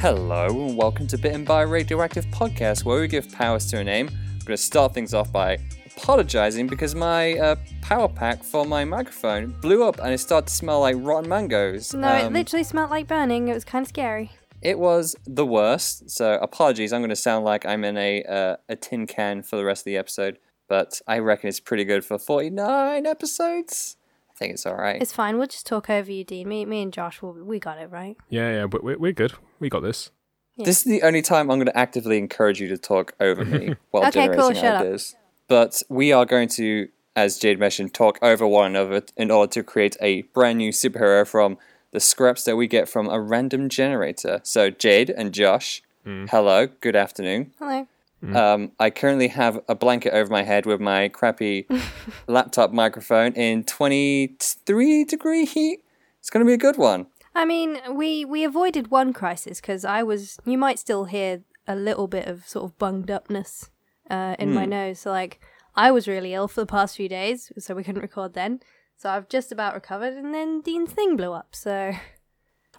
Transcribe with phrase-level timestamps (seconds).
[0.00, 4.08] Hello and welcome to Bitten by Radioactive Podcast, where we give powers to a name.
[4.08, 5.58] I'm going to start things off by
[5.94, 10.54] apologizing because my uh, power pack for my microphone blew up and it started to
[10.54, 11.92] smell like rotten mangoes.
[11.92, 13.48] No, it Um, literally smelled like burning.
[13.48, 14.32] It was kind of scary.
[14.62, 16.94] It was the worst, so apologies.
[16.94, 19.82] I'm going to sound like I'm in a uh, a tin can for the rest
[19.82, 23.98] of the episode, but I reckon it's pretty good for 49 episodes.
[24.30, 25.00] I think it's all right.
[25.02, 25.36] It's fine.
[25.36, 26.48] We'll just talk over you, Dean.
[26.48, 28.16] Me, me and Josh, will we got it right.
[28.30, 29.34] Yeah, yeah, but we're, we're good.
[29.60, 30.10] We got this.
[30.58, 33.74] This is the only time I'm going to actively encourage you to talk over me
[33.90, 34.80] while Okay, cool, generating shut up.
[34.82, 35.14] ideas.
[35.48, 39.62] But we are going to, as Jade mentioned, talk over one another in order to
[39.62, 41.56] create a brand new superhero from
[41.92, 44.40] the scraps that we get from a random generator.
[44.42, 47.52] So, Jade and Josh, hello, good afternoon.
[47.58, 47.86] Hello.
[48.34, 51.66] Um, I currently have a blanket over my head with my crappy
[52.26, 55.82] laptop microphone in 23 degree heat.
[56.18, 57.06] It's going to be a good one.
[57.34, 60.38] I mean, we we avoided one crisis because I was.
[60.44, 63.70] You might still hear a little bit of sort of bunged upness
[64.10, 64.98] uh, in my nose.
[64.98, 65.40] So like,
[65.76, 68.60] I was really ill for the past few days, so we couldn't record then.
[68.96, 71.54] So I've just about recovered, and then Dean's thing blew up.
[71.54, 72.00] So I,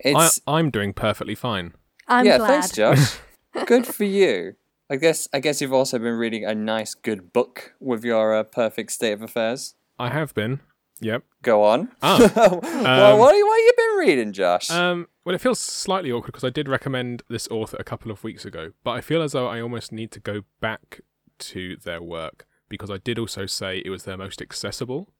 [0.02, 1.74] It's I'm doing perfectly fine.
[2.08, 2.48] I'm yeah, glad.
[2.48, 3.18] thanks, Josh.
[3.66, 4.56] good for you.
[4.90, 8.44] I guess I guess you've also been reading a nice, good book with your uh,
[8.44, 9.76] perfect state of affairs.
[9.98, 10.60] I have been.
[11.02, 11.24] Yep.
[11.42, 11.90] Go on.
[12.02, 12.18] Ah.
[12.34, 14.70] well, what, what have you been reading, Josh?
[14.70, 18.24] Um, well, it feels slightly awkward because I did recommend this author a couple of
[18.24, 21.02] weeks ago, but I feel as though I almost need to go back
[21.40, 25.12] to their work because I did also say it was their most accessible.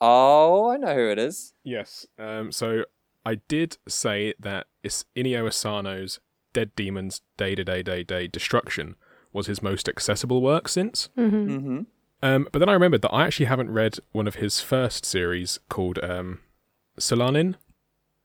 [0.00, 1.52] oh, I know who it is.
[1.62, 2.06] Yes.
[2.18, 2.84] Um, so
[3.24, 6.20] I did say that it's Inio Asano's
[6.54, 8.96] Dead Demons Day to Day Day Day Destruction
[9.32, 11.10] was his most accessible work since.
[11.16, 11.50] Mm-hmm.
[11.50, 11.80] Mm-hmm.
[12.22, 15.58] Um, but then I remembered that I actually haven't read one of his first series
[15.68, 16.40] called um,
[16.98, 17.54] Solanin.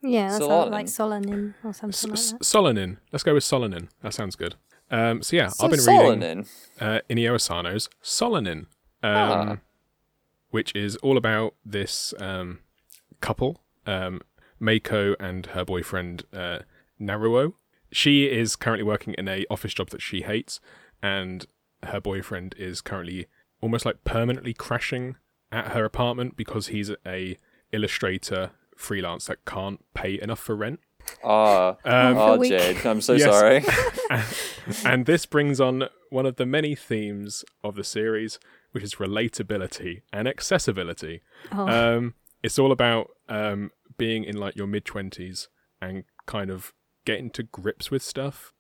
[0.01, 0.47] Yeah, that Solanin.
[0.47, 2.45] sounds like Solanin or something S- like that.
[2.45, 2.97] Solanin.
[3.11, 3.87] Let's go with Solanin.
[4.01, 4.55] That sounds good.
[4.91, 6.49] Um, so yeah, So I've been reading Solanin.
[6.79, 8.67] uh, Inio Asano's Solanin, um,
[9.03, 9.57] Ah.
[10.51, 12.59] which is all about this um,
[13.21, 14.21] couple, um,
[14.61, 16.59] Meiko and her boyfriend uh,
[17.01, 17.53] Naruo.
[17.91, 20.59] She is currently working in a office job that she hates,
[21.01, 21.45] and
[21.83, 23.27] her boyfriend is currently
[23.65, 25.15] almost like permanently crashing
[25.51, 27.37] at her apartment because he's a
[27.71, 30.79] illustrator freelance that can't pay enough for rent.
[31.23, 32.51] Ah, Um, oh, weak.
[32.51, 33.23] Jade, I'm so Yes.
[33.31, 33.63] sorry.
[34.85, 38.39] and this brings on one of the many themes of the series,
[38.71, 41.21] which is relatability and accessibility.
[41.51, 41.67] Oh.
[41.67, 45.47] Um, it's all about um, being in like your mid twenties
[45.81, 46.71] and kind of
[47.05, 48.53] getting to grips with stuff,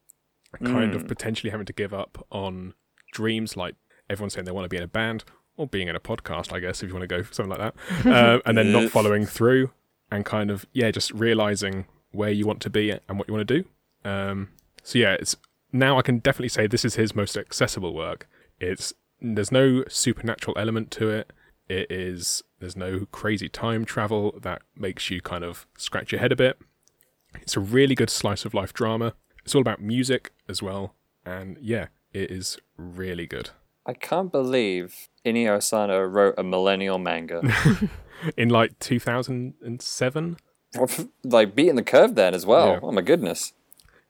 [0.63, 2.73] kind of potentially having to give up on
[3.13, 3.75] dreams like
[4.09, 5.23] everyone saying they want to be in a band
[5.57, 7.73] or being in a podcast, I guess, if you want to go for something like
[8.03, 8.05] that,
[8.35, 9.71] um, and then not following through
[10.11, 13.47] and kind of yeah, just realizing where you want to be and what you want
[13.47, 14.09] to do.
[14.09, 14.49] Um,
[14.83, 15.35] so yeah, it's
[15.71, 18.27] now I can definitely say this is his most accessible work.
[18.59, 21.33] It's there's no supernatural element to it.
[21.67, 26.31] It is there's no crazy time travel that makes you kind of scratch your head
[26.31, 26.57] a bit.
[27.41, 29.13] It's a really good slice of life drama.
[29.43, 30.95] It's all about music as well,
[31.25, 33.49] and yeah, it is really good.
[33.85, 37.41] I can't believe Inio Asano wrote a millennial manga.
[38.37, 40.37] In like 2007,
[41.23, 42.67] like beating the curve then as well.
[42.73, 42.79] Yeah.
[42.81, 43.53] Oh my goodness.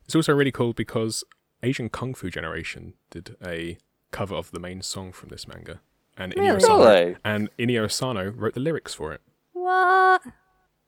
[0.06, 1.24] It's also really cool because
[1.64, 3.78] Asian Kung Fu Generation did a
[4.12, 5.82] cover of the main song from this manga,
[6.18, 6.56] and Inio Really?
[6.64, 7.16] Asano, Really?
[7.26, 9.22] and Inio Asano wrote the lyrics for it.
[9.54, 10.22] What?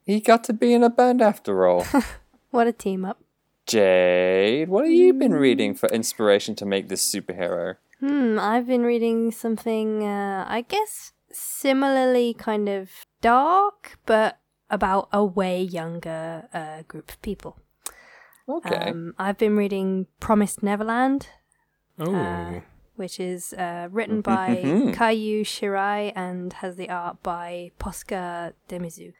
[0.06, 1.84] He got to be in a band after all.
[2.50, 3.20] What a team up.
[3.66, 7.76] Jade, what have you been reading for inspiration to make this superhero?
[8.00, 14.38] Hmm, I've been reading something, uh, I guess, similarly kind of dark, but
[14.70, 17.58] about a way younger uh, group of people.
[18.48, 18.90] Okay.
[18.90, 21.28] Um, I've been reading Promised Neverland,
[21.98, 22.60] Oh, Uh,
[22.94, 24.62] which is uh, written by
[24.94, 29.12] Kaiu Shirai and has the art by Posuka Demizu.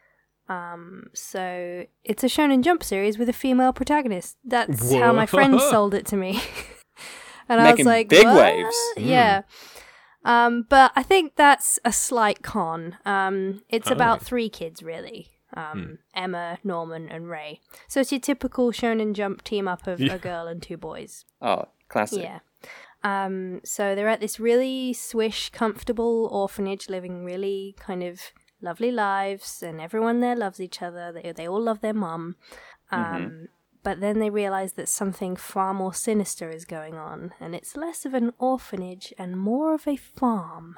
[0.47, 4.37] Um, so it's a Shonen Jump series with a female protagonist.
[4.43, 6.41] That's how my friend sold it to me.
[7.49, 8.77] and I was like, big "What?" waves.
[8.97, 9.41] Yeah.
[10.25, 12.97] Um, but I think that's a slight con.
[13.05, 13.93] Um, it's Oh.
[13.93, 15.29] about three kids, really.
[15.55, 17.61] Um, Emma, Norman, and Ray.
[17.87, 20.13] So it's your typical Shonen Jump team up of Yeah.
[20.13, 21.25] a girl and two boys.
[21.41, 22.21] oh, classic.
[22.23, 22.39] Yeah.
[23.03, 28.19] Um, so they're at this really swish, comfortable orphanage, living really kind of
[28.61, 31.11] lovely lives, and everyone there loves each other.
[31.13, 32.35] They they all love their mum.
[32.91, 33.47] Um,
[33.81, 38.05] But then they realize that something far more sinister is going on, and it's less
[38.05, 40.77] of an orphanage and more of a farm.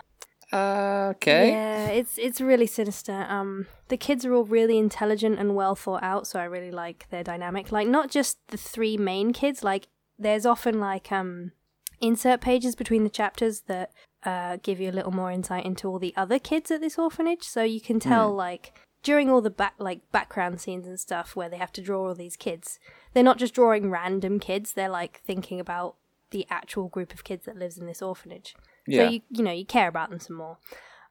[0.53, 1.51] Uh, okay.
[1.51, 3.25] Yeah, it's it's really sinister.
[3.29, 7.07] Um, the kids are all really intelligent and well thought out, so I really like
[7.09, 7.71] their dynamic.
[7.71, 9.63] Like not just the three main kids.
[9.63, 9.87] Like
[10.19, 11.53] there's often like um
[12.01, 13.91] insert pages between the chapters that
[14.23, 17.43] uh give you a little more insight into all the other kids at this orphanage,
[17.43, 21.49] so you can tell like during all the back like background scenes and stuff where
[21.49, 22.79] they have to draw all these kids.
[23.13, 24.73] They're not just drawing random kids.
[24.73, 25.95] They're like thinking about
[26.31, 28.55] the actual group of kids that lives in this orphanage.
[28.87, 29.05] Yeah.
[29.05, 30.57] So you you know you care about them some more.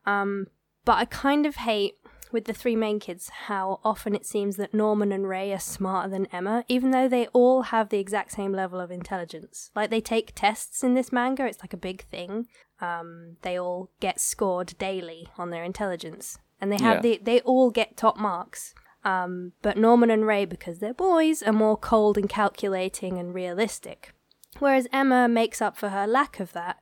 [0.07, 0.47] Um,
[0.85, 1.97] but I kind of hate
[2.33, 6.09] with the three main kids how often it seems that Norman and Ray are smarter
[6.09, 9.71] than Emma, even though they all have the exact same level of intelligence.
[9.75, 12.47] Like they take tests in this manga; it's like a big thing.
[12.81, 17.17] Um, they all get scored daily on their intelligence, and they have Yeah.
[17.17, 18.75] the they all get top marks.
[19.03, 24.13] Um, but Norman and Ray, because they're boys, are more cold and calculating and realistic.
[24.59, 26.77] Whereas Emma makes up for her lack of that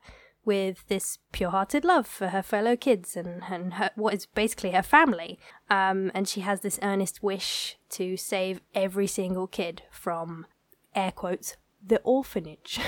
[0.45, 4.83] with this pure-hearted love for her fellow kids and, and her, what is basically her
[4.83, 5.39] family.
[5.71, 10.47] Um, and she has this earnest wish to save every single kid from,
[10.97, 12.81] air quotes, the orphanage.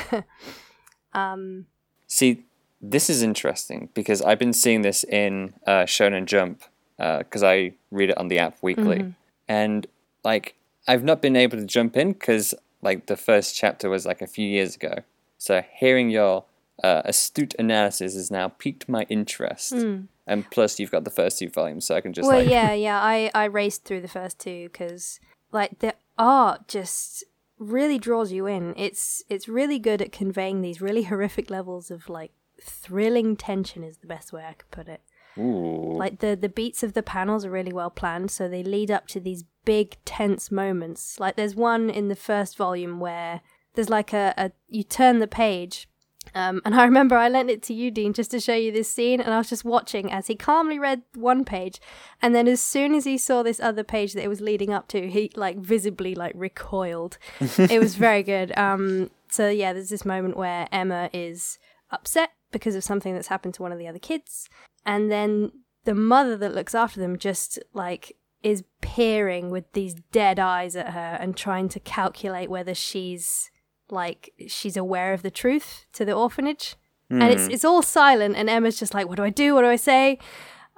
[1.12, 1.66] um,
[2.06, 2.46] See,
[2.80, 6.62] this is interesting because I've been seeing this in uh, Shonen Jump
[6.96, 9.14] because I read it on the app weekly,
[9.48, 9.86] and
[10.24, 10.54] like
[10.86, 14.26] I've not been able to jump in because like the first chapter was like a
[14.26, 15.02] few years ago.
[15.38, 16.44] So hearing your
[16.82, 21.48] uh, astute analysis has now piqued my interest, and plus you've got the first two
[21.48, 23.00] volumes, so I can just well, like yeah, yeah.
[23.00, 25.20] I, I raced through the first two because,
[25.52, 27.24] like, the art just
[27.58, 28.74] really draws you in.
[28.76, 32.32] It's it's really good at conveying these really horrific levels of like
[32.62, 33.82] thrilling tension.
[33.84, 35.00] Is the best way I could put it.
[35.38, 38.90] ooh, Like the the beats of the panels are really well planned, so they lead
[38.90, 41.20] up to these big tense moments.
[41.20, 43.40] Like there's one in the first volume where
[43.74, 45.88] there's like a, a you turn the page.
[46.34, 48.90] Um, and I remember I lent it to you, Dean, just to show you this
[48.92, 51.80] scene, and I was just watching as he calmly read one page,
[52.20, 54.88] and then as soon as he saw this other page that it was leading up
[54.88, 57.16] to, he like visibly like recoiled.
[57.40, 58.56] it was very good.
[58.58, 61.58] Um, so yeah, there's this moment where Emma is
[61.90, 64.48] upset because of something that's happened to one of the other kids,
[64.84, 65.52] and then
[65.84, 70.90] the mother that looks after them just like is peering with these dead eyes at
[70.90, 73.50] her and trying to calculate whether she's
[73.90, 76.76] like she's aware of the truth to the orphanage.
[77.10, 79.54] And it's it's all silent and emma's just like what do i do?
[79.54, 80.18] What do i say?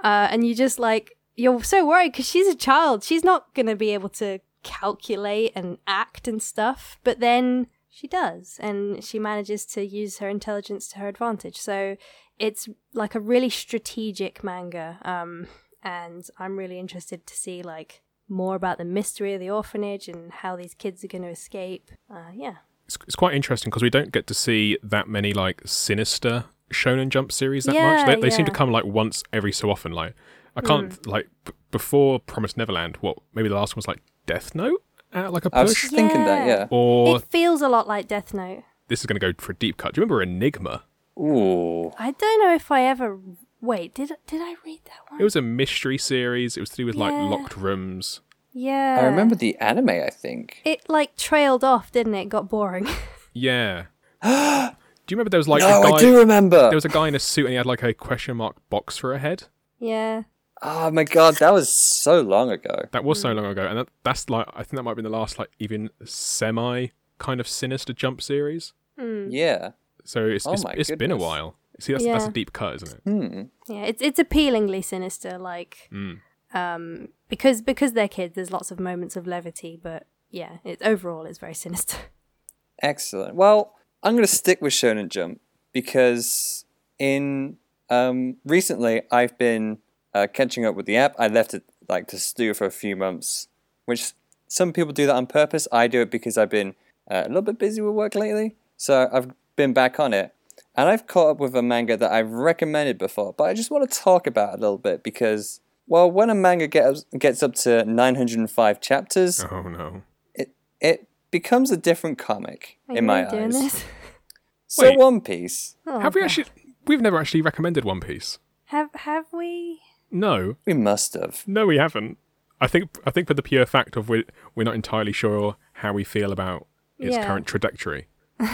[0.02, 3.02] Uh, and you just like you're so worried because she's a child.
[3.02, 6.98] She's not gonna be able to calculate and act and stuff.
[7.02, 11.96] But then she does and she manages to use her intelligence to her advantage so
[12.38, 15.46] it's like a really strategic manga um,
[15.82, 20.32] and i'm really interested to see like more about the mystery of the orphanage and
[20.32, 22.56] how these kids are going to escape uh, yeah
[22.86, 27.08] It's, it's quite interesting because we don't get to see that many like sinister Shonen
[27.08, 28.06] Jump series that Yeah, much.
[28.06, 29.92] They, they seem to come like once every so often.
[29.92, 30.14] Like
[30.56, 32.96] I can't like b- before Promised Neverland.
[33.00, 34.82] What maybe the last one was like Death Note,
[35.14, 36.54] uh, like a I was push, thinking that, Yeah.
[36.60, 36.66] yeah.
[36.70, 39.54] or it feels a lot like death note this is going to go for a
[39.54, 39.94] deep cut.
[39.94, 40.82] Do you remember Enigma?
[41.18, 43.18] Ooh, i don't know if i ever
[43.60, 46.56] wait did did i read that one It was a mystery series.
[46.56, 48.20] It was to do with like locked rooms.
[48.52, 49.90] yeah I remember the anime.
[49.90, 50.62] I think.
[50.64, 52.86] it like trailed off didn't it got boring
[53.34, 53.86] Yeah.
[54.22, 55.96] do you remember there was like no, a guy?
[55.96, 56.56] I do remember.
[56.68, 58.96] There was a guy in a suit and he had like a question mark box
[58.96, 59.44] for a head.
[59.78, 60.22] yeah
[60.62, 62.84] Oh my god, that was so long ago.
[62.92, 65.04] That was so long ago, and that, that's like I think that might have been
[65.04, 66.88] the last like even semi
[67.18, 68.72] kind of sinister jump series.
[68.98, 69.70] Yeah.
[70.04, 71.56] So it's Oh it's, it's been a while.
[71.78, 73.00] See, that's that's a deep cut, isn't it?
[73.04, 73.42] Hmm.
[73.72, 76.20] yeah it's it's appealingly sinister like Mm.
[76.52, 81.24] um because because they're kids there's lots of moments of levity but yeah it overall
[81.24, 81.96] it's very sinister
[82.82, 83.34] Excellent.
[83.34, 85.40] Well, I'm going to stick with Shonen Jump
[85.72, 86.64] because
[86.98, 87.56] in
[87.90, 89.78] um, recently I've been
[90.14, 91.14] uh, catching up with the app.
[91.18, 93.48] I left it like to stew for a few months,
[93.84, 94.12] which
[94.48, 95.66] some people do that on purpose.
[95.72, 96.74] I do it because I've been
[97.10, 100.34] uh, a little bit busy with work lately, so I've been back on it.
[100.76, 103.90] And I've caught up with a manga that I've recommended before, but I just want
[103.90, 107.54] to talk about it a little bit because, well, when a manga gets gets up
[107.56, 110.02] to 905 chapters, Oh no.
[110.34, 113.72] it it becomes a different comic Are in you my really doing eyes.
[113.72, 113.84] this
[114.68, 114.98] So Wait.
[114.98, 116.26] One Piece, Oh, have we God.
[116.26, 116.46] actually?
[116.86, 118.38] We've never actually recommended One Piece.
[118.66, 121.44] have have we No, we must have.
[121.46, 122.18] no, we haven't.
[122.60, 124.24] I think I think for the pure fact of we
[124.54, 126.66] we're not entirely sure how we feel about
[126.98, 127.26] its Yeah.
[127.26, 128.08] current trajectory.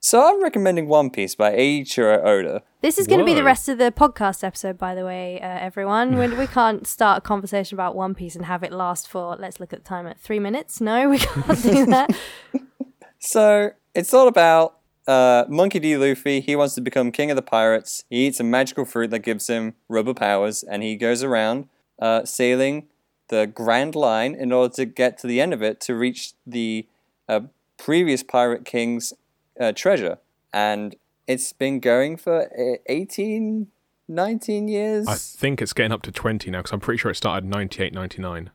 [0.00, 2.62] So I'm recommending One Piece by Eiichiro Oda.
[2.82, 5.46] This is going to be the rest of the podcast episode, by the way, uh,
[5.46, 6.16] everyone.
[6.16, 9.58] we, we can't start a conversation about One Piece and have it last for, let's
[9.58, 10.80] look at the time, at three minutes.
[10.80, 12.10] No, we can't do that.
[13.18, 14.77] So it's all about
[15.08, 15.96] uh, Monkey D.
[15.96, 18.04] Luffy, he wants to become king of the pirates.
[18.10, 22.24] He eats a magical fruit that gives him rubber powers, and he goes around uh,
[22.26, 22.86] sailing
[23.28, 26.86] the Grand Line in order to get to the end of it to reach the
[27.28, 27.40] uh,
[27.78, 29.14] previous pirate king's
[29.58, 30.18] uh, treasure.
[30.52, 30.94] And
[31.26, 33.68] it's been going for uh, 18,
[34.08, 35.06] 19 years.
[35.06, 37.94] I think it's getting up to 20 now because I'm pretty sure it started 98,
[37.94, 38.50] 99.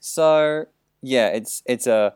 [0.00, 0.66] So
[1.02, 2.14] yeah, it's it's a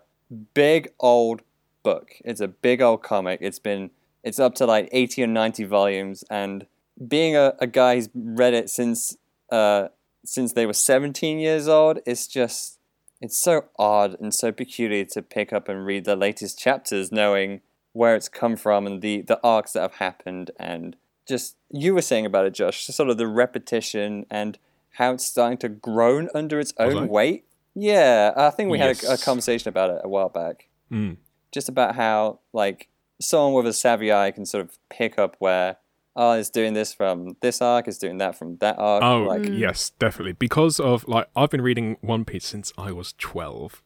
[0.54, 1.42] big old
[1.82, 2.12] book.
[2.24, 3.40] It's a big old comic.
[3.42, 3.90] It's been
[4.22, 6.66] it's up to like eighty or ninety volumes, and
[7.06, 9.16] being a, a guy who's read it since
[9.50, 9.88] uh
[10.24, 12.78] since they were seventeen years old, it's just
[13.20, 17.60] it's so odd and so peculiar to pick up and read the latest chapters, knowing
[17.92, 20.96] where it's come from and the the arcs that have happened, and
[21.26, 24.58] just you were saying about it, Josh, sort of the repetition and
[24.94, 27.44] how it's starting to groan under its own weight.
[27.74, 30.68] Yeah, I think we had a, a conversation about it a while back.
[30.90, 31.16] Mm.
[31.52, 32.88] Just about how like
[33.20, 35.76] someone with a savvy eye can sort of pick up where
[36.16, 39.02] oh, it's doing this from this arc, it's doing that from that arc.
[39.02, 40.32] Oh, like yes, definitely.
[40.32, 43.82] Because of, like, I've been reading One Piece since I was 12.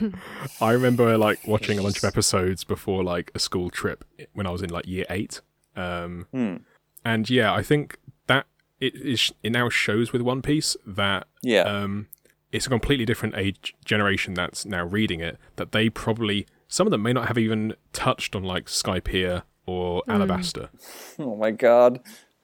[0.60, 4.04] I remember, like, watching a bunch of episodes before, like, a school trip
[4.34, 5.40] when I was in, like, year eight.
[5.74, 6.56] Um, Hmm.
[7.04, 8.46] And yeah, I think that
[8.80, 12.06] it is it now shows with One Piece that yeah, um,
[12.52, 15.36] it's a completely different age generation that's now reading it.
[15.56, 20.02] That they probably some of them may not have even touched on like Skypiea or
[20.08, 20.70] Alabasta,
[21.18, 22.00] oh my god,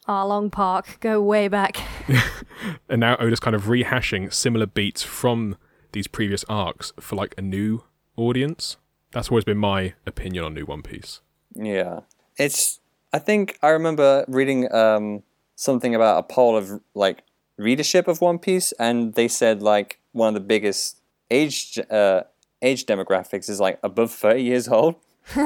[0.06, 1.78] Arlong Park, go way back.
[2.88, 5.56] and now Oda's kind of rehashing similar beats from
[5.92, 7.84] these previous arcs for like a new
[8.16, 8.76] audience.
[9.12, 11.20] That's always been my opinion on New One Piece.
[11.54, 12.00] yeah.
[12.36, 12.80] It's
[13.14, 15.22] I think I remember reading um
[15.56, 17.22] something about a poll of like
[17.56, 22.22] readership of One Piece, and they said like one of the biggest age uh
[22.62, 24.96] age demographics is like above thirty years old.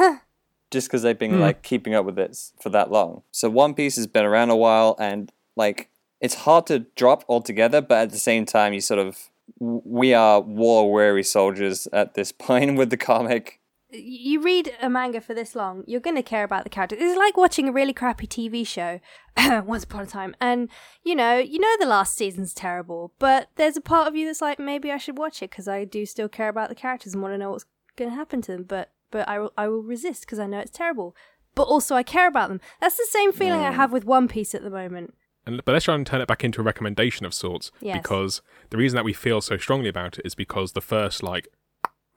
[0.73, 1.41] just because they've been hmm.
[1.41, 3.23] like keeping up with it for that long.
[3.31, 5.89] So One Piece has been around a while, and like
[6.21, 10.41] it's hard to drop altogether, but at the same time, you sort of we are
[10.41, 13.61] war weary soldiers at this point with the comic.
[13.93, 16.99] You read a manga for this long, you're going to care about the characters.
[17.01, 19.01] It's like watching a really crappy TV show
[19.65, 20.35] once upon a time.
[20.41, 20.69] And,
[21.03, 24.41] you know, you know the last season's terrible, but there's a part of you that's
[24.41, 27.23] like, maybe I should watch it because I do still care about the characters and
[27.23, 28.65] want to know what's going to happen to them.
[28.65, 31.15] But but I will, I will resist because I know it's terrible.
[31.55, 32.61] But also I care about them.
[32.81, 33.75] That's the same feeling I mm.
[33.75, 35.15] have with One Piece at the moment.
[35.45, 37.71] And but let's try and turn it back into a recommendation of sorts.
[37.81, 37.99] Yes.
[37.99, 41.49] Because the reason that we feel so strongly about it is because the first like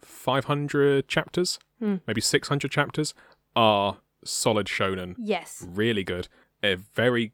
[0.01, 1.95] 500 chapters, Hmm.
[2.07, 3.13] maybe 600 chapters,
[3.55, 5.65] are solid shonen, Yes.
[5.67, 6.27] really good.
[6.63, 7.33] A very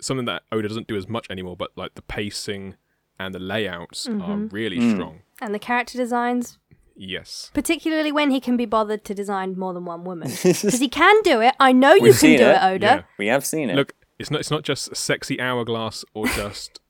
[0.00, 2.76] something that Oda doesn't do as much anymore, but like the pacing
[3.18, 4.48] and the layouts are mm-hmm.
[4.48, 4.92] really hmm.
[4.92, 5.20] strong.
[5.40, 6.58] And the character designs,
[6.96, 7.50] Yes.
[7.54, 10.30] particularly when he can be bothered to design more than one woman.
[10.42, 11.54] Because he can do it.
[11.60, 12.56] I know you We've can do it.
[12.56, 12.86] it, Oda.
[12.86, 13.02] Yeah.
[13.18, 13.76] We have seen it.
[13.76, 16.80] Look, it's not it's not just a sexy hourglass or just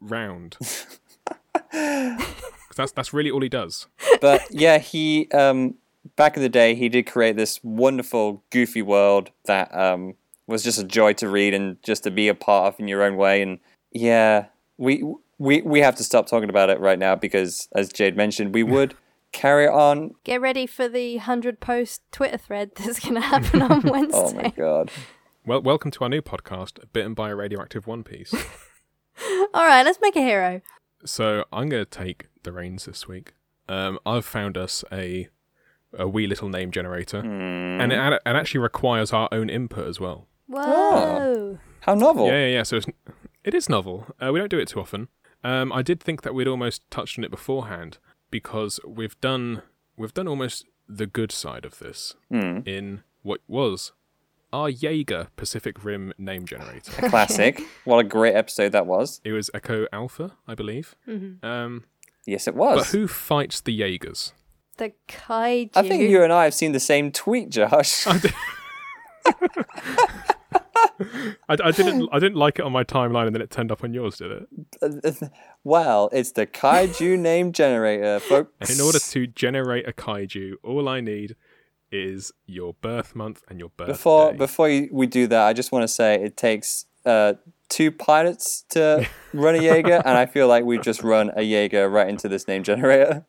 [0.00, 0.56] round.
[1.72, 3.86] that's that's really all he does.
[4.20, 5.74] but yeah, he um
[6.16, 10.14] back in the day he did create this wonderful goofy world that um
[10.46, 13.02] was just a joy to read and just to be a part of in your
[13.02, 13.58] own way and
[13.92, 15.02] yeah, we
[15.38, 18.62] we we have to stop talking about it right now because as Jade mentioned, we
[18.62, 18.94] would
[19.32, 20.14] carry on.
[20.24, 24.18] Get ready for the 100 post Twitter thread that's going to happen on Wednesday.
[24.18, 24.90] Oh my god.
[25.46, 28.34] Well, welcome to our new podcast, Bitten by a Radioactive One Piece.
[29.54, 30.60] All right, let's make a hero.
[31.04, 33.32] so I'm going to take the reins this week.
[33.68, 35.28] Um, I've found us a
[35.96, 39.98] a wee little name generator, and it, ad- it actually requires our own input as
[40.00, 40.26] well.
[40.46, 41.58] Whoa.
[41.80, 42.26] How novel.
[42.26, 42.62] Yeah, yeah, yeah.
[42.64, 42.86] So it's,
[43.44, 44.06] it is novel.
[44.20, 45.08] Uh, we don't do it too often.
[45.44, 47.98] Um, I did think that we'd almost touched on it beforehand
[48.30, 49.62] because we've done
[49.96, 52.58] we've done almost the good side of this Hmm.
[52.66, 53.92] in what was
[54.52, 56.92] our Jaeger Pacific Rim name generator.
[57.04, 57.60] A Classic.
[57.84, 59.20] What a great episode that was.
[59.24, 60.96] it was Echo Alpha, I believe.
[61.06, 61.44] Mm-hmm.
[61.46, 61.84] Um,
[62.26, 62.78] Yes, it was.
[62.78, 64.32] but who fights the Jaegers?
[64.78, 65.70] The kaiju.
[65.74, 68.06] I think you and I have seen the same tweet, Josh.
[68.06, 68.20] I,
[71.48, 73.92] I didn't I didn't like it on my timeline, and then it turned up on
[73.92, 74.46] yours, did
[74.80, 75.30] it?
[75.64, 78.52] well, it's the kaiju name generator, folks.
[78.60, 81.34] And in order to generate a kaiju, all I need
[81.90, 83.92] is your birth month and your birthday.
[83.92, 87.34] Before before we do that, I just want to say it takes uh,
[87.68, 91.88] two pilots to run a Jaeger, and I feel like we've just run a Jaeger
[91.88, 93.24] right into this name generator.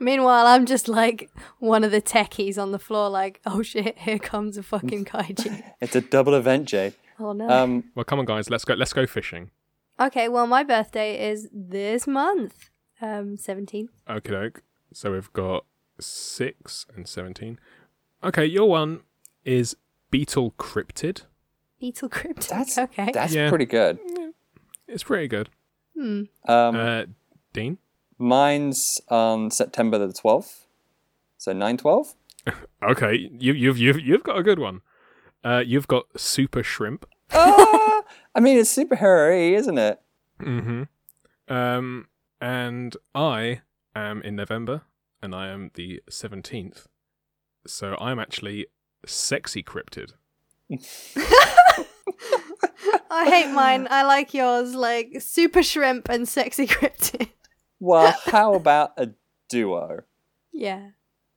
[0.00, 4.18] Meanwhile, I'm just like one of the techies on the floor, like, oh shit, here
[4.18, 5.62] comes a fucking kaiju.
[5.80, 6.92] It's a double event, Jay.
[7.18, 7.48] oh no.
[7.48, 8.74] Um, Well, come on, guys, let's go.
[8.74, 9.50] Let's go fishing.
[10.00, 12.70] okay, well, my birthday is this month,
[13.02, 13.88] um, 17.
[14.08, 14.62] Okay, doke.
[14.92, 15.64] So we've got
[16.00, 17.58] six and seventeen.
[18.22, 19.00] Okay, your one
[19.44, 19.76] is
[20.10, 21.22] beetle cryptid.
[21.80, 22.48] Beetle cryptid.
[22.48, 23.10] That's okay.
[23.12, 23.48] That's Yeah.
[23.48, 23.98] pretty good.
[24.86, 25.50] It's pretty good.
[25.94, 26.22] Hmm.
[26.46, 27.04] Um, Uh,
[27.52, 27.78] Dean.
[28.18, 30.66] Mine's on September the twelfth,
[31.36, 32.14] so nine twelve.
[32.80, 34.82] Okay, you, you've you've you've got a good one.
[35.42, 37.06] Uh, you've got super shrimp.
[37.32, 38.02] Ah,
[38.34, 40.00] I mean, it's superhero, isn't it?
[40.40, 40.84] Mm-hmm.
[41.52, 42.06] Um,
[42.40, 43.62] and I
[43.96, 44.82] am in November,
[45.20, 46.86] and I am the seventeenth.
[47.66, 48.66] So I'm actually
[49.04, 50.12] sexy cryptid.
[53.10, 53.88] I hate mine.
[53.90, 57.30] I like yours, like super shrimp and sexy cryptid.
[57.80, 59.10] Well, how about a
[59.48, 60.02] duo?
[60.52, 60.90] Yeah.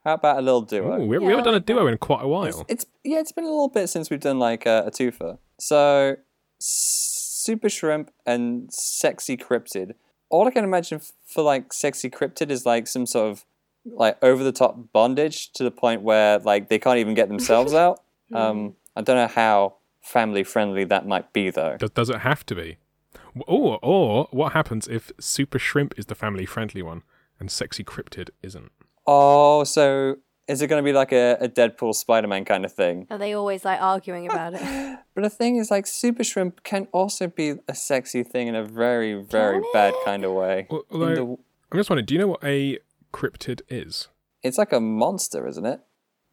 [0.03, 0.99] How about a little duo?
[0.99, 1.73] Ooh, we, we Yeah, I haven't done a like that.
[1.73, 2.45] duo in quite a while.
[2.45, 5.37] It's, it's yeah, it's been a little bit since we've done like a, a twofer.
[5.59, 6.17] So,
[6.59, 9.93] super shrimp and sexy cryptid.
[10.29, 13.45] All I can imagine f- for like sexy cryptid is like some sort of
[13.85, 17.73] like over the top bondage to the point where like they can't even get themselves
[17.85, 18.01] out.
[18.33, 21.77] Um, I don't know how family friendly that might be though.
[21.77, 22.77] Does, does it have to be?
[23.47, 27.03] Or or what happens if super shrimp is the family friendly one
[27.39, 28.71] and sexy cryptid isn't?
[29.07, 32.73] Oh, so is it going to be like a, a Deadpool Spider Man kind of
[32.73, 33.07] thing?
[33.09, 34.99] Are they always like arguing about it?
[35.13, 38.63] But the thing is, like, super shrimp can also be a sexy thing in a
[38.63, 40.67] very, very Can bad kind of way.
[40.71, 41.37] Al- In Although the-
[41.69, 42.79] I'm just wondering, do you know what a
[43.13, 44.07] cryptid is?
[44.41, 45.81] it's like a monster, isn't it?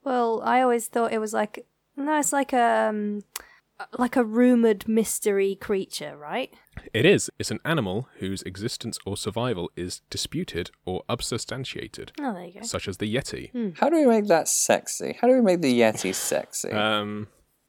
[0.04, 3.22] well, I always thought it was like no, it's like a um,
[3.98, 6.52] like a rumored mystery creature, right?
[6.92, 7.30] It is.
[7.38, 12.62] It's an animal whose existence or survival is disputed or unsubstantiated, Oh, there you go.
[12.66, 13.76] such as the yeti.
[13.78, 15.16] How do we make that sexy?
[15.20, 16.70] How do we make the Yeti sexy?
[16.70, 17.28] Um,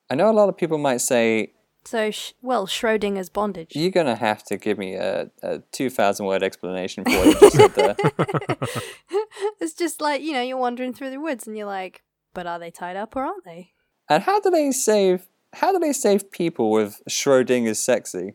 [0.09, 1.53] I know a lot of people might say,
[1.85, 3.75] So, sh- well, Schrodinger's bondage.
[3.75, 7.39] you're going to have to give me a, a 2,000 word explanation for what you
[7.39, 7.95] just said there.
[9.59, 12.59] it's just like you know, you're wandering through the woods and you're like, but are
[12.59, 13.71] they tied up or aren't they?
[14.09, 15.27] And how do they save.
[15.53, 18.33] How do they save people with Schrodinger's sexy?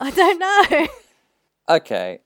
[0.00, 0.88] I don't know.
[1.68, 2.20] Okay,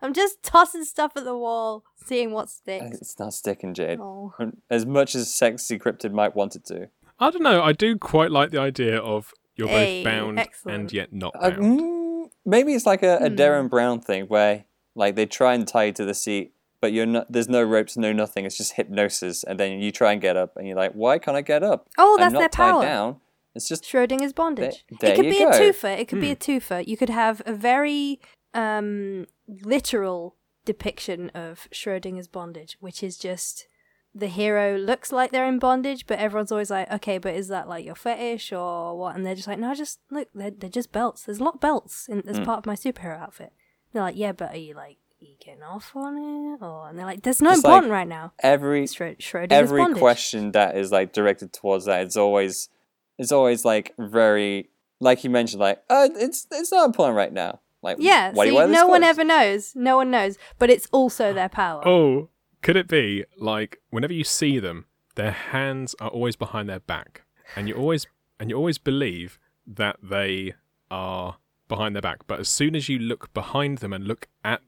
[0.00, 2.98] I'm just tossing stuff at the wall, seeing what sticks.
[3.00, 3.98] it's not sticking, Jade.
[4.00, 4.32] Oh.
[4.70, 6.90] As much as sexy cryptid might want it to.
[7.18, 7.62] I don't know.
[7.62, 10.78] I do quite like the idea of you're Hey, both bound excellent.
[10.80, 11.80] and yet not Uh, bound.
[11.80, 13.34] mm, maybe it's like a, a Hmm.
[13.34, 17.06] Derren Brown thing where like they try and tie you to the seat, but you're
[17.06, 17.26] not.
[17.32, 18.44] There's no ropes, no nothing.
[18.44, 21.36] It's just hypnosis, and then you try and get up, and you're like, "Why can't
[21.36, 21.88] I get up?
[21.98, 22.82] Oh, that's I'm that's not their tied power.
[22.82, 23.20] down.
[23.54, 24.84] It's just Schrodinger's bondage.
[25.00, 25.50] There it could be go.
[25.50, 25.98] a twofer.
[25.98, 26.86] It could be a twofer.
[26.86, 28.20] You could have a very
[28.52, 33.68] um, literal depiction of Schrodinger's bondage, which is just
[34.14, 37.68] the hero looks like they're in bondage, but everyone's always like, okay, but is that
[37.68, 39.16] like your fetish or what?
[39.16, 41.24] And they're just like, no, just look, they're, they're just belts.
[41.24, 43.52] There's a lot of belts in, as part of my superhero outfit.
[43.92, 46.64] They're like, yeah, but are you like, are you getting off on it?
[46.64, 48.32] Or and they're like, there's no Just like right now.
[48.40, 49.98] every Schrodinger's every bondage.
[49.98, 52.02] question that is like directed towards that.
[52.02, 52.68] It's always
[53.18, 57.60] it's always like very like you mentioned, like uh, it's it's not important right now.
[57.82, 59.72] Like Yeah, why do see, you wear this no one ever knows.
[59.76, 61.82] No one knows, but it's also their power.
[61.86, 62.30] Oh,
[62.62, 67.22] could it be like whenever you see them, their hands are always behind their back,
[67.54, 68.06] and you always
[68.40, 70.54] and you always believe that they
[70.90, 71.36] are
[71.68, 74.60] behind their back, but as soon as you look behind them and look at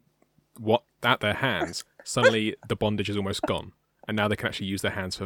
[0.59, 3.73] what at their hands, suddenly the bondage is almost gone,
[4.07, 5.25] and now they can actually use their hands for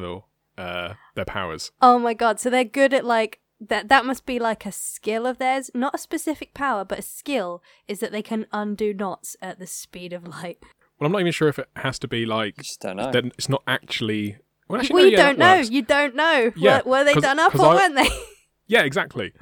[0.60, 1.72] uh, their powers.
[1.80, 2.38] Oh my god!
[2.40, 3.88] So they're good at like that.
[3.88, 7.62] That must be like a skill of theirs, not a specific power, but a skill
[7.88, 10.58] is that they can undo knots at the speed of light.
[10.98, 13.10] Well, I'm not even sure if it has to be like I just don't know.
[13.10, 13.24] that.
[13.24, 14.36] It's not actually.
[14.68, 15.56] Well, actually, well, no, you yeah, don't know.
[15.56, 15.70] works.
[15.70, 16.52] You don't know.
[16.56, 18.08] Yeah, were, were they 'cause- done up or I- weren't they?
[18.66, 19.32] Yeah, exactly.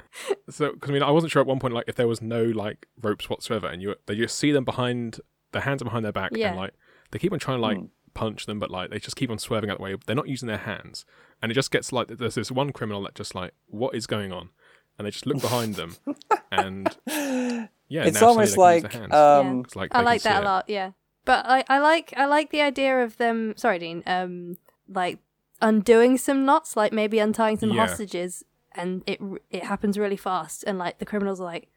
[0.49, 2.43] So, because I mean, I wasn't sure at one point like if there was no
[2.45, 5.19] like ropes whatsoever, and you they just see them behind
[5.51, 6.47] their hands are behind their back, Yeah.
[6.49, 6.73] and like
[7.11, 7.85] they keep on trying to like Hmm.
[8.19, 9.95] Punch them, but like they just keep on swerving out the way.
[10.05, 11.05] They're not using their hands,
[11.41, 14.31] and it just gets like there's this one criminal that just like what is going
[14.33, 14.49] on,
[14.97, 15.95] and they just look behind them,
[16.51, 20.39] and yeah, it's almost they can use like um, It's like I like that see
[20.39, 20.45] a it.
[20.45, 20.65] lot.
[20.67, 20.91] Yeah,
[21.25, 23.53] but I, I like I like the idea of them.
[23.55, 24.03] Sorry, Dean.
[24.05, 25.19] Um, like
[25.61, 27.85] undoing some knots, like maybe untying some Yeah.
[27.87, 31.69] hostages, and it it happens really fast, and like the criminals are like,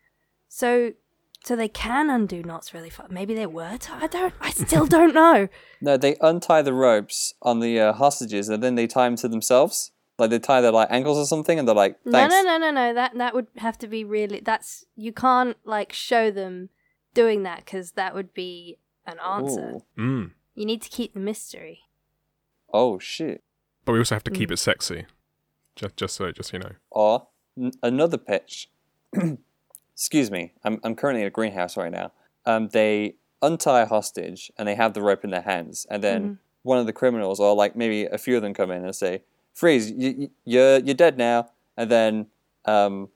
[0.48, 0.92] so
[1.44, 3.10] so they can undo knots really fast.
[3.10, 3.76] Maybe they were.
[3.78, 4.34] T- I I don't.
[4.40, 5.48] I still don't know.
[5.80, 9.28] no, they untie the ropes on the uh, hostages, and then they tie them to
[9.28, 9.90] themselves.
[10.18, 12.58] Like they tie their like ankles or something, and they're like, No, "Thanks." no, no,
[12.58, 12.94] no, no.
[12.94, 14.40] That that would have to be really.
[14.40, 16.68] That's you can't like show them
[17.14, 19.80] doing that because that would be an answer.
[19.98, 20.00] Ooh.
[20.02, 20.30] Mm.
[20.54, 21.80] You need to keep the mystery.
[22.72, 23.42] Oh shit!
[23.84, 24.36] But we also have to Mm.
[24.36, 25.06] keep it sexy,
[25.76, 26.72] just just so just so you know.
[26.90, 27.28] Or
[27.58, 28.68] n- another pitch.
[29.94, 30.52] Excuse me.
[30.64, 32.12] I'm I'm currently in a greenhouse right now.
[32.46, 36.22] Um, they untie a hostage and they have the rope in their hands, and then
[36.22, 36.34] Mm-hmm.
[36.62, 39.22] one of the criminals, or like maybe a few of them, come in and say,
[39.54, 41.48] freeze, you, you- you're you're dead now.
[41.76, 42.26] And then
[42.66, 43.08] um,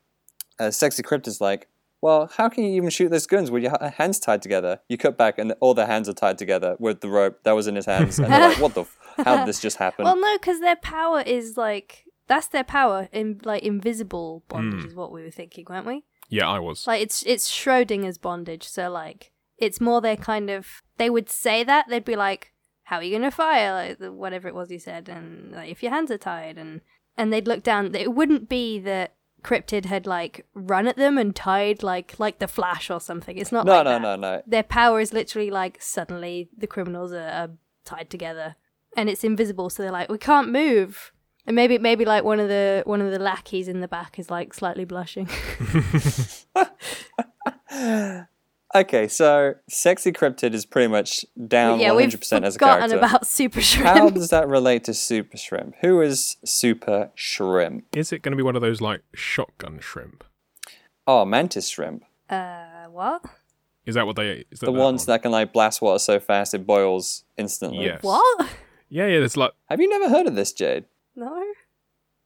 [0.59, 1.69] uh, sexy crypt is like,
[2.01, 4.81] well, how can you even shoot those guns with your hands tied together?
[4.89, 7.67] You cut back and all their hands are tied together with the rope that was
[7.67, 8.83] in his hands, and they're like, what the?
[8.83, 10.05] F- how did this just happen?
[10.05, 14.89] Well, no, because their power is like that's their power in like invisible bondage Hmm.
[14.89, 16.05] is what we were thinking, weren't we?
[16.29, 16.87] Yeah, I was.
[16.87, 20.83] Like it's it's Schrodinger's bondage, so like it's more their kind of.
[20.99, 22.53] They would say that they'd be like,
[22.85, 25.83] "How are you gonna fire?" Like the- whatever it was he said, and like if
[25.83, 26.81] your hands are tied, and
[27.17, 27.95] and they'd look down.
[27.95, 32.49] It wouldn't be that Cryptid had like run at them and tied like like the
[32.49, 33.39] Flash or something.
[33.39, 33.65] It's not.
[33.67, 34.03] no, like no, that.
[34.03, 34.43] no, no.
[34.47, 37.51] Their power is literally like suddenly the criminals are, are
[37.85, 38.57] tied together,
[38.97, 39.71] and it's invisible.
[39.71, 41.13] So they're like, we can't move.
[41.47, 44.31] And maybe maybe like one of the one of the lackeys in the back is
[44.31, 45.29] like slightly blushing.
[48.75, 52.59] Okay, so sexy cryptid is pretty much down yeah, one we've hundred percent as a
[52.59, 53.07] forgotten character.
[53.07, 53.87] about Super Shrimp.
[53.87, 55.77] How does that relate to Super Shrimp?
[55.81, 57.85] Who is Super Shrimp?
[57.97, 60.25] Is it going to be one of those like shotgun shrimp?
[61.07, 62.03] Oh, Mantis Shrimp.
[62.29, 63.23] Uh, what?
[63.87, 64.45] Is that what they?
[64.51, 65.15] Is that The that ones one?
[65.15, 67.85] that can like blast water so fast it boils instantly.
[67.87, 68.03] Yes.
[68.03, 68.49] What?
[68.91, 69.21] Yeah, yeah.
[69.21, 70.85] There's like Have you never heard of this, Jade?
[71.17, 71.43] No.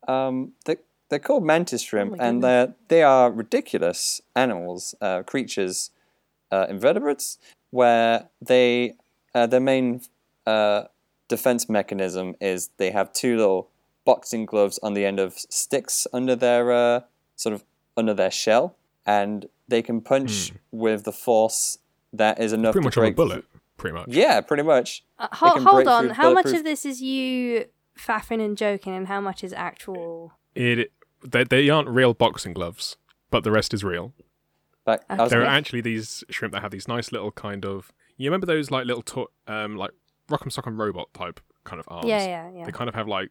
[0.09, 0.77] Um, they,
[1.09, 5.91] they're called mantis shrimp, my and they're they are ridiculous animals, uh, creatures,
[6.51, 7.39] uh, invertebrates,
[7.71, 8.95] where they
[9.35, 10.01] uh, their main
[10.47, 10.85] uh,
[11.29, 13.69] defense mechanism is they have two little
[14.05, 17.01] boxing gloves on the end of sticks under their uh,
[17.37, 17.65] sort of
[17.97, 18.75] under their shell,
[19.07, 21.79] and they can punch with the force
[22.13, 23.45] that is enough pretty to much on a bullet.
[23.77, 24.09] Pretty much.
[24.09, 25.05] Yeah, pretty much.
[25.19, 26.09] Uh, They hold, can hold break on.
[26.11, 27.65] How much of this is you
[28.05, 30.33] faffing and joking, and how much is actual?
[30.55, 30.93] It
[31.25, 32.97] they, they aren't real boxing gloves,
[33.31, 34.13] but the rest is real.
[34.85, 37.93] But I was There are actually these shrimp that have these nice little kind of.
[38.17, 39.91] You remember those like little to- um like
[40.29, 42.07] Rock'em Sock'em Robot type kind of arms?
[42.09, 42.65] Yeah, yeah, yeah.
[42.65, 43.31] They kind of have like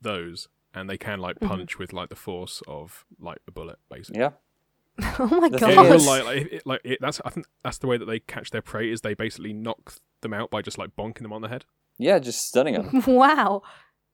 [0.00, 1.48] those, and they can like Mhm.
[1.48, 4.20] punch with like the force of like a bullet, basically.
[4.20, 4.30] yeah.
[5.18, 5.90] oh my The It god.
[5.90, 8.50] will, like, like, it, like it, that's I think that's the way that they catch
[8.50, 11.48] their prey is they basically knock them out by just like bonking them on the
[11.48, 11.66] head.
[11.98, 13.02] Yeah, just stunning them.
[13.06, 13.62] wow.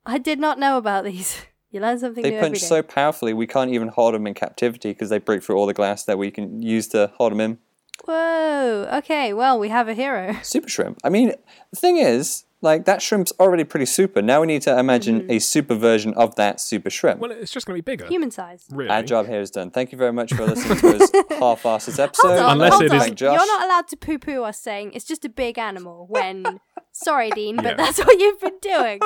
[0.04, 1.42] I did not know about these.
[1.72, 4.34] You learn something They new every punch so powerfully we can't even hold them in
[4.34, 7.40] captivity because they break through all the glass that we can use to hold them
[7.40, 7.58] in.
[8.04, 8.88] Whoa.
[8.98, 9.32] Okay.
[9.32, 10.36] Well, we have a hero.
[10.42, 10.98] Super shrimp.
[11.04, 11.32] I mean,
[11.70, 14.22] the thing is, like that shrimp's already pretty super.
[14.22, 17.18] Now we need to imagine a super version of that super shrimp.
[17.20, 18.06] Well, it's just going to be bigger.
[18.06, 18.66] Human size.
[18.70, 18.88] really.
[18.90, 19.70] Our job here is done.
[19.72, 21.10] Thank you very much for listening to us
[21.40, 22.28] half-assed episode.
[22.28, 23.00] Hold on, Unless hold it on.
[23.00, 23.36] is- Josh.
[23.36, 26.60] You're not allowed to poo-poo us saying it's just a big animal when.
[26.92, 27.74] Sorry, Dean, but Yeah.
[27.74, 29.00] that's what you've been doing.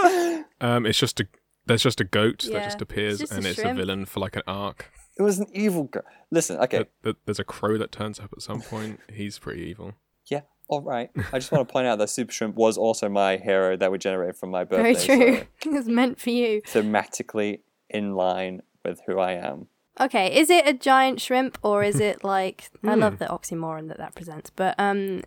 [0.60, 1.26] Um, it's just a
[1.66, 4.06] there's just a goat Yeah, that just it's appears just a and it's a villain
[4.06, 4.90] for like an arc.
[5.18, 6.02] It was an evil girl.
[6.30, 9.00] Listen, okay, Th- th- There's a crow that turns up at some point.
[9.12, 9.94] He's pretty evil.
[10.26, 11.10] yeah, all right.
[11.32, 13.98] I just want to point out that super shrimp was also my hero that we
[13.98, 14.82] generated from my birthday.
[14.82, 15.46] Very birthday.
[15.62, 15.72] true.
[15.72, 16.60] it was meant for you.
[16.62, 19.68] Thematically in line with who I am.
[19.98, 23.00] Okay, is it a giant shrimp or is it like I Hmm.
[23.00, 25.22] love the oxymoron that that presents, but um,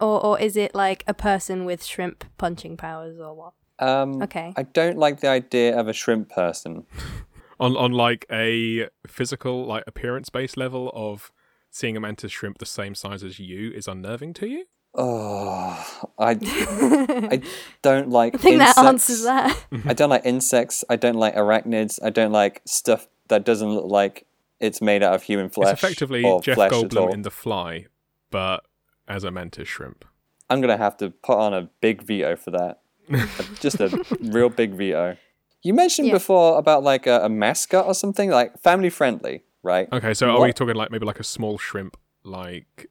[0.00, 3.52] or or is it like a person with shrimp punching powers or what?
[3.78, 4.52] Um, Okay.
[4.56, 6.86] I don't like the idea of a shrimp person.
[7.60, 11.30] On on like a physical like appearance based level of
[11.70, 14.64] seeing a mantis shrimp the same size as you is unnerving to you.
[14.96, 16.36] Oh, I,
[17.32, 17.42] I
[17.82, 18.74] don't like I think insects.
[18.76, 19.64] that answers that.
[19.86, 20.84] I don't like insects.
[20.88, 21.98] I don't like arachnids.
[22.02, 24.26] I don't like stuff that doesn't look like
[24.60, 25.72] it's made out of human flesh.
[25.72, 27.86] it's effectively or Jeff flesh Goldblum in The Fly,
[28.30, 28.64] but
[29.08, 30.04] as a mantis shrimp.
[30.48, 32.80] I'm gonna have to put on a big veto for that.
[33.60, 35.16] Just a real big veto.
[35.62, 36.14] You mentioned Yeah.
[36.14, 39.88] before about like a, a mascot or something like family friendly, right?
[39.92, 42.88] Okay, so are we talking like maybe like a small shrimp, like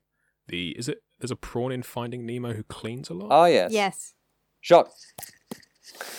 [0.47, 0.99] the is it?
[1.19, 3.71] There's a prawn in Finding Nemo who cleans a lot, Oh yes.
[3.71, 4.13] yes.
[4.61, 4.89] Jacques.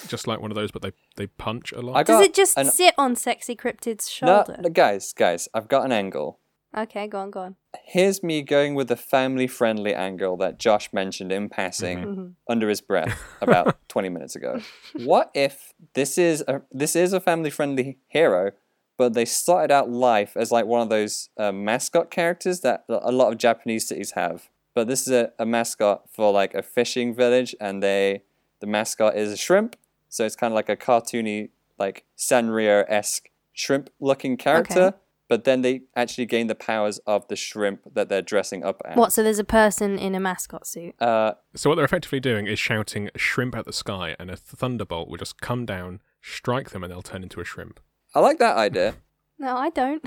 [0.09, 1.97] just like one of those, but they they punch a lot.
[1.97, 4.61] I Does it just an- sit on sexy cryptid's no, shoulder?
[4.63, 5.49] no, guys, guys.
[5.55, 6.41] I've got an angle.
[6.77, 7.57] Okay, go on, go on.
[7.85, 12.35] Here's me going with the family friendly angle that Josh mentioned in passing Mhm.
[12.49, 14.61] under his breath about 20 minutes ago.
[14.95, 18.53] What if this is a this is a family friendly hero,
[18.97, 23.13] but they started out life as like one of those uh, mascot characters that a
[23.13, 24.49] lot of Japanese cities have.
[24.75, 28.23] But this is a, a mascot for like a fishing village, and they
[28.61, 29.77] the mascot is a shrimp,
[30.09, 34.83] so it's kind of like a cartoony like Sanrio esque shrimp looking character.
[34.87, 34.97] Okay.
[35.35, 38.97] But then they actually gain the powers of the shrimp that they're dressing up as.
[38.97, 39.13] What?
[39.13, 40.95] So there's a person in a mascot suit.
[41.03, 45.09] Uh, So what they're effectively doing is shouting "shrimp" at the sky, and a thunderbolt
[45.09, 47.81] will just come down, strike them, and they'll turn into a shrimp.
[48.15, 48.95] I like that idea.
[49.37, 50.05] No, I don't.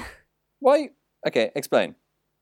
[0.59, 0.91] Why?
[1.27, 1.95] Okay, explain.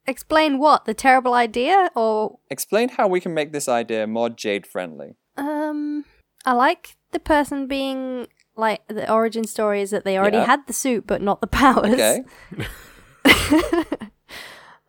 [0.05, 0.85] Explain what?
[0.85, 5.15] The terrible idea or Explain how we can make this idea more Jade friendly.
[5.35, 6.05] um
[6.45, 10.45] I like the person being like the origin story is that they already Yeah.
[10.45, 11.93] had the suit but not the powers.
[11.93, 12.23] Okay.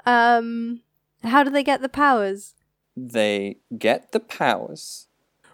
[0.04, 0.82] Um,
[1.24, 2.54] how do they get the powers?
[2.96, 5.08] They get the powers.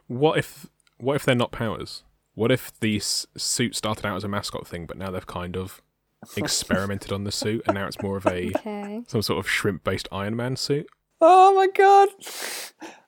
[0.08, 0.66] What if
[0.98, 2.02] what if they're not powers?
[2.34, 5.56] What if the s- suit started out as a mascot thing, but now they've kind
[5.56, 5.80] of
[6.36, 9.02] experimented on the suit, and now it's more of a Okay.
[9.06, 10.86] some sort of shrimp-based Iron Man suit?
[11.20, 12.10] Oh my god.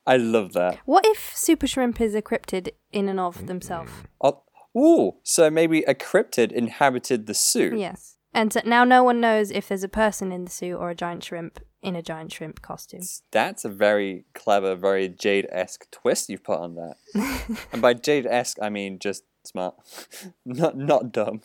[0.06, 0.78] I love that.
[0.86, 3.90] What if Super Shrimp is a cryptid in and of themselves?
[4.20, 4.42] Oh,
[4.76, 7.78] ooh, so maybe a cryptid inhabited the suit.
[7.78, 8.16] Yes.
[8.32, 10.94] And so now no one knows if there's a person in the suit or a
[10.94, 13.02] giant shrimp in a giant shrimp costume.
[13.30, 16.96] That's a very clever, very Jade esque twist you've put on that.
[17.72, 19.76] and by Jade esque, I mean just smart,
[20.44, 21.42] not not dumb.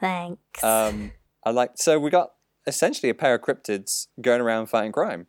[0.00, 0.62] Thanks.
[0.62, 1.12] Um,
[1.44, 1.72] I like.
[1.76, 2.32] So we got
[2.66, 5.26] essentially a pair of cryptids going around fighting crime.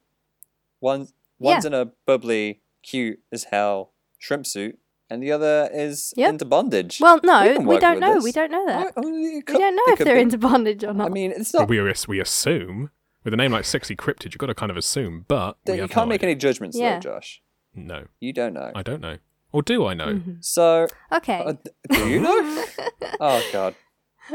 [0.80, 1.08] One
[1.40, 1.68] one's Yeah.
[1.70, 4.78] in a bubbly, cute as hell shrimp suit,
[5.10, 6.30] and the other is Yep.
[6.30, 7.00] into bondage.
[7.02, 8.16] well, no, can we don't know.
[8.16, 8.24] this.
[8.24, 8.94] We don't know that.
[8.98, 10.22] Oh, oh, it we don't know if they're be.
[10.22, 11.08] into bondage or not.
[11.08, 11.70] I mean, it's Well, not.
[11.70, 12.90] we we assume
[13.24, 15.82] with a name like Sexy Cryptid, you've got to kind of assume, but we you
[15.82, 16.30] have can't no make idea.
[16.32, 16.96] any judgments, Yeah.
[16.96, 17.42] though, Josh.
[17.76, 18.72] No, You don't know.
[18.76, 19.18] I don't know.
[19.52, 20.14] Or do I know?
[20.16, 20.44] Mhm.
[20.46, 21.42] So, Okay.
[21.46, 21.54] uh,
[21.90, 22.64] do you know?
[23.20, 23.76] oh God.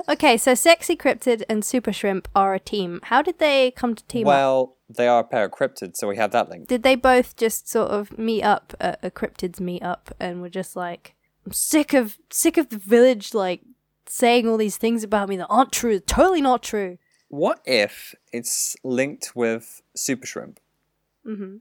[0.08, 2.98] Okay, so Sexy Cryptid and Super Shrimp are a team.
[3.04, 4.32] How did they come to team up?
[4.32, 6.68] Well, they are a pair of cryptids, so we have that link.
[6.68, 10.48] Did they both just sort of meet up at a cryptids meet up and were
[10.48, 11.14] just like,
[11.46, 13.62] I'm sick of sick of the village like
[14.06, 16.98] saying all these things about me that aren't true, totally not true.
[17.28, 20.60] What if it's linked with Super Shrimp?
[21.24, 21.56] hmm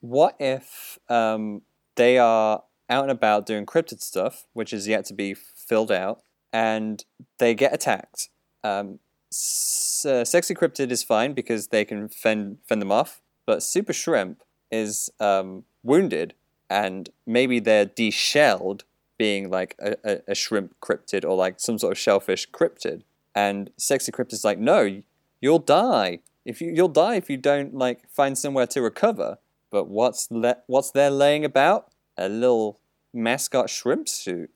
[0.00, 1.62] What if um,
[1.96, 6.22] they are out and about doing cryptid stuff, which is yet to be filled out,
[6.52, 7.04] and
[7.38, 8.30] they get attacked?
[8.64, 13.92] Um, uh, sexy cryptid is fine because they can fend fend them off, but Super
[13.92, 16.34] Shrimp is um, wounded,
[16.68, 18.84] and maybe they're deshelled,
[19.18, 23.02] being like a, a, a shrimp cryptid or like some sort of shellfish cryptid.
[23.34, 25.02] And Sexy Cryptid is like, no,
[25.40, 29.38] you'll die if you you'll die if you don't like find somewhere to recover.
[29.70, 31.92] But what's le- what's there laying about?
[32.16, 32.80] A little
[33.12, 34.50] mascot shrimp suit.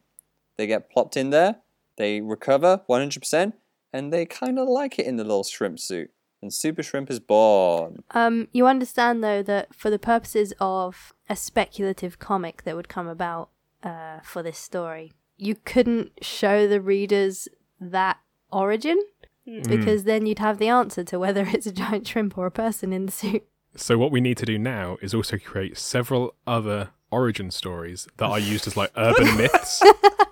[0.56, 1.56] They get plopped in there,
[1.96, 3.52] they recover 100%,
[3.92, 6.10] and they kind of like it in the little shrimp suit.
[6.40, 8.02] And Super Shrimp is born.
[8.10, 13.06] Um, you understand though that for the purposes of a speculative comic that would come
[13.06, 13.50] about
[13.84, 17.46] uh, for this story, you couldn't show the readers
[17.80, 18.18] that
[18.50, 19.00] origin
[19.44, 22.92] because then you'd have the answer to whether it's a giant shrimp or a person
[22.92, 23.44] in the suit.
[23.74, 28.26] So what we need to do now is also create several other origin stories that
[28.26, 29.82] are used as like urban myths.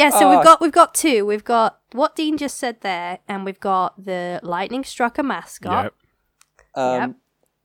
[0.00, 0.36] Yeah, so Ah.
[0.36, 1.24] we've got we've got two.
[1.26, 5.92] We've got what Dean just said there, and we've got the lightning struck a mascot.
[6.76, 6.82] yeah.
[6.82, 7.16] Um, Yep.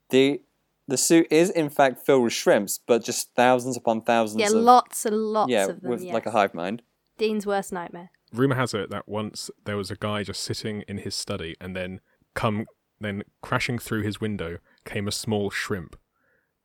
[0.10, 0.42] The
[0.88, 4.54] the suit is in fact filled with shrimps, but just thousands upon thousands Yeah, of
[4.64, 5.90] lots and lots yeah, of them.
[5.90, 6.14] with yes.
[6.14, 6.82] like a hive mind.
[7.18, 8.10] Dean's worst nightmare.
[8.34, 11.76] Rumor has it that once there was a guy just sitting in his study, and
[11.76, 12.02] then
[12.34, 12.66] come
[13.00, 15.96] then crashing through his window came a small shrimp,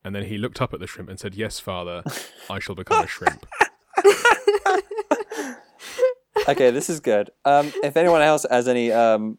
[0.03, 2.03] and then he looked up at the shrimp and said, "Yes, father,
[2.49, 3.45] I shall become a shrimp."
[6.47, 7.29] okay, this is good.
[7.45, 9.37] Um, if anyone else has any um,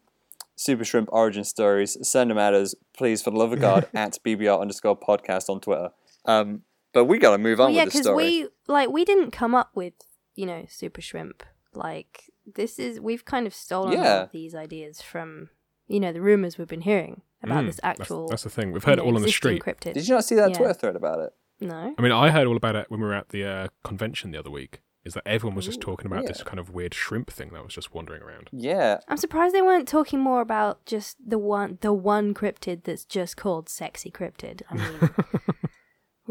[0.56, 4.18] Super Shrimp origin stories, send them at us, please, for the love of God, at
[4.24, 5.90] BBR underscore podcast on Twitter.
[6.24, 8.24] Um, but we got to move on Well, yeah, with the because story.
[8.24, 9.94] we like we didn't come up with
[10.34, 11.42] you know super shrimp.
[11.74, 14.26] Like this is we've kind of stolen Yeah.
[14.30, 15.48] these ideas from
[15.88, 18.28] you know the rumors we've been hearing about Mm, this actual.
[18.28, 18.72] That's, the thing.
[18.72, 19.62] We've heard it you know, all on the street.
[19.62, 19.94] Cryptid.
[19.94, 20.56] Did you not see that Yeah.
[20.58, 21.32] Twitter thread about it?
[21.60, 21.94] No.
[21.96, 24.38] I mean, I heard all about it when we were at the uh, convention the
[24.38, 24.80] other week.
[25.04, 26.28] Is that everyone was just talking about yeah.
[26.28, 28.48] this kind of weird shrimp thing that was just wandering around.
[28.52, 28.98] Yeah.
[29.08, 33.36] I'm surprised they weren't talking more about just the one the one cryptid that's just
[33.36, 34.62] called sexy cryptid.
[34.70, 35.10] I mean,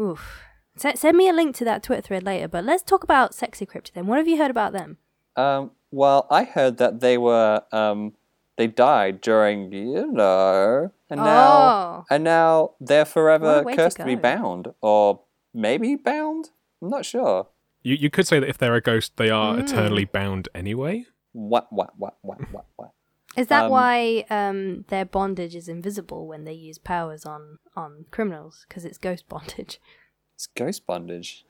[0.00, 0.42] oof.
[0.82, 2.48] S- send me a link to that Twitter thread later.
[2.48, 4.06] But let's talk about sexy cryptid then.
[4.06, 4.96] What have you heard about them?
[5.36, 8.14] Um, well, I heard that they were um,
[8.56, 12.04] they died during you know, and now Oh.
[12.10, 15.20] and now they're forever a way to cursed to, be bound, or
[15.52, 16.50] maybe bound.
[16.80, 17.48] I'm not sure.
[17.82, 19.60] You you could say that if they're a ghost, they are Mm.
[19.64, 21.06] eternally bound anyway.
[21.32, 21.66] What?
[21.72, 21.98] What?
[21.98, 22.16] What?
[22.22, 22.38] What?
[22.52, 22.66] What?
[22.76, 22.90] What?
[23.36, 28.04] Is that Um, why um, their bondage is invisible when they use powers on on
[28.10, 28.66] criminals?
[28.68, 29.80] Because it's ghost bondage.
[30.34, 31.44] It's ghost bondage.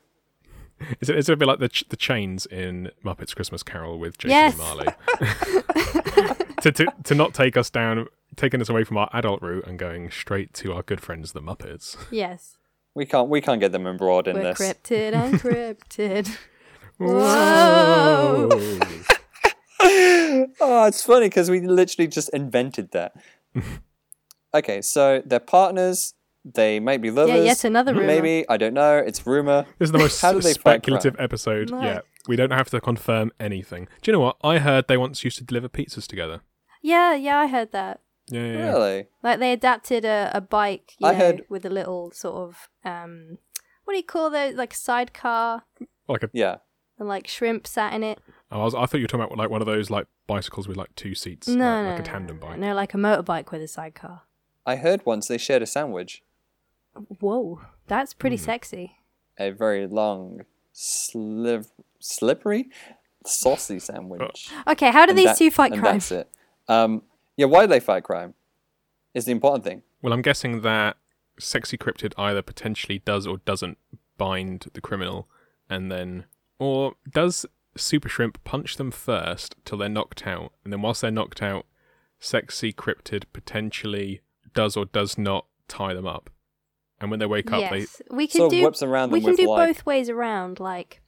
[1.00, 3.98] Is it, is it a bit like the ch- the chains in Muppets Christmas Carol
[3.98, 4.52] with Jason Yes.
[4.52, 4.86] and Marley?
[6.62, 9.78] to, to to not take us down, taking us away from our adult route and
[9.78, 11.96] going straight to our good friends the Muppets.
[12.10, 12.56] Yes,
[12.94, 13.28] We can't.
[13.28, 14.58] We can't get them embroiled in we're this.
[14.58, 16.36] cryptid and cryptid.
[16.98, 18.48] Whoa.
[20.60, 23.14] oh, it's funny because we literally just invented that.
[24.54, 26.14] okay, so they're partners.
[26.44, 27.36] They might be lovers.
[27.36, 28.06] Yeah, yet another rumor.
[28.06, 28.98] Maybe I don't know.
[28.98, 29.64] It's rumor.
[29.78, 31.80] This is the most How do they speculative episode No.
[31.80, 32.04] yet.
[32.28, 33.88] We don't have to confirm anything.
[34.02, 34.36] Do you know what?
[34.42, 36.40] I heard they once used to deliver pizzas together.
[36.82, 38.00] Yeah, yeah, I heard that.
[38.32, 38.72] Yeah, yeah, yeah.
[38.72, 39.06] Really?
[39.22, 42.68] Like they adapted a, a bike, you I know, heard- with a little sort of
[42.84, 43.38] um,
[43.84, 44.54] what do you call those?
[44.54, 45.64] Like a sidecar
[46.08, 46.56] Like a, Yeah.
[46.98, 48.18] and like shrimp sat in it.
[48.50, 50.66] oh, I, was, I thought you were talking about like one of those like bicycles
[50.68, 52.58] with like two seats, No, like, no, like a no, tandem no, bike.
[52.58, 54.22] No, like a motorbike with a sidecar.
[54.64, 56.22] I heard once they shared a sandwich.
[57.20, 58.42] Whoa, that's pretty Hmm.
[58.44, 58.96] sexy.
[59.38, 60.42] A very long,
[60.74, 62.68] sliv- slippery,
[63.26, 64.50] saucy sandwich.
[64.66, 65.94] Okay, how do And these that- two fight and crime?
[65.94, 66.28] That's it.
[66.68, 67.02] Um,
[67.36, 68.34] yeah, why do they fight crime?
[69.14, 69.82] Is the important thing.
[70.00, 70.96] Well, I'm guessing that
[71.38, 73.78] Sexy Cryptid either potentially does or doesn't
[74.16, 75.28] bind the criminal,
[75.68, 76.24] and then.
[76.58, 77.44] Or does
[77.76, 81.66] Super Shrimp punch them first till they're knocked out, and then whilst they're knocked out,
[82.20, 84.20] Sexy Cryptid potentially
[84.54, 86.30] does or does not tie them up?
[87.00, 87.80] And when they wake up, they.
[87.80, 88.64] yes, we can Sort of do.
[88.64, 90.60] whips around them we can with do like both ways around.
[90.60, 91.02] Like,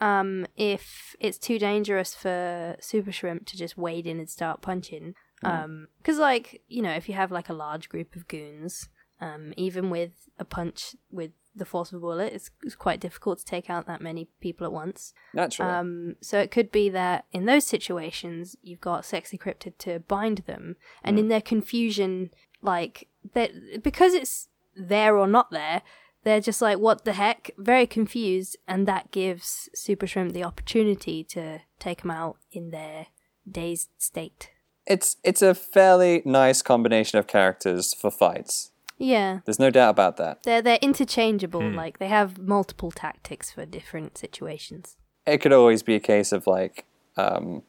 [0.00, 5.14] um, if it's too dangerous for Super Shrimp to just wade in and start punching,
[5.42, 5.46] Hmm.
[5.46, 8.88] um, because like you know, if you have like a large group of goons,
[9.20, 13.38] um, even with a punch with the force of a bullet, it's, it's quite difficult
[13.40, 15.12] to take out that many people at once.
[15.34, 15.70] naturally.
[15.70, 20.38] Um, so it could be that in those situations, you've got Sexy Cryptid to bind
[20.46, 22.30] them, and in their confusion,
[22.62, 25.82] like that because it's there or not there,
[26.24, 31.24] they're just like, "What the heck?" Very confused, and that gives Super Shrimp the opportunity
[31.24, 33.06] to take them out in their
[33.50, 34.50] dazed state.
[34.88, 38.72] It's it's a fairly nice combination of characters for fights.
[39.00, 40.42] Yeah, There's no doubt about that.
[40.42, 41.62] they're they're interchangeable.
[41.70, 44.96] Like they have multiple tactics for different situations.
[45.24, 46.84] It could always be a case of like
[47.16, 47.62] um,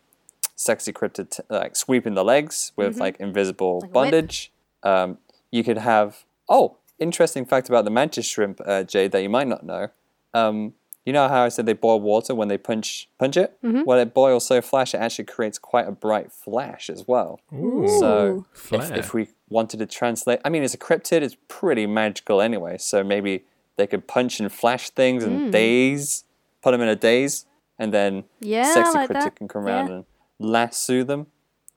[0.56, 3.96] sexy cryptid t- like sweeping the legs with like invisible Mm-hmm.
[3.96, 4.24] Like a whip.
[4.24, 4.52] bondage.
[4.82, 5.18] Um,
[5.52, 9.48] you could have oh, interesting fact about the mantis shrimp, uh, Jade, that you might
[9.48, 9.90] not know.
[10.34, 10.74] Um,
[11.06, 13.58] you know how I said they boil water when they punch punch it?
[13.64, 13.84] Mm-hmm.
[13.86, 17.40] Well, it boils so flash, it actually creates quite a bright flash as well.
[17.54, 21.22] Ooh, So if, if we wanted to translate, I mean, it's a cryptid.
[21.22, 22.78] It's pretty magical anyway.
[22.78, 23.46] So maybe
[23.78, 26.26] they could punch and flash things and daze,
[26.62, 27.46] put them in a daze,
[27.80, 29.36] and then Yeah, sexy like cryptid that.
[29.36, 29.94] can come around Yeah.
[29.96, 30.06] and
[30.38, 31.28] lasso them?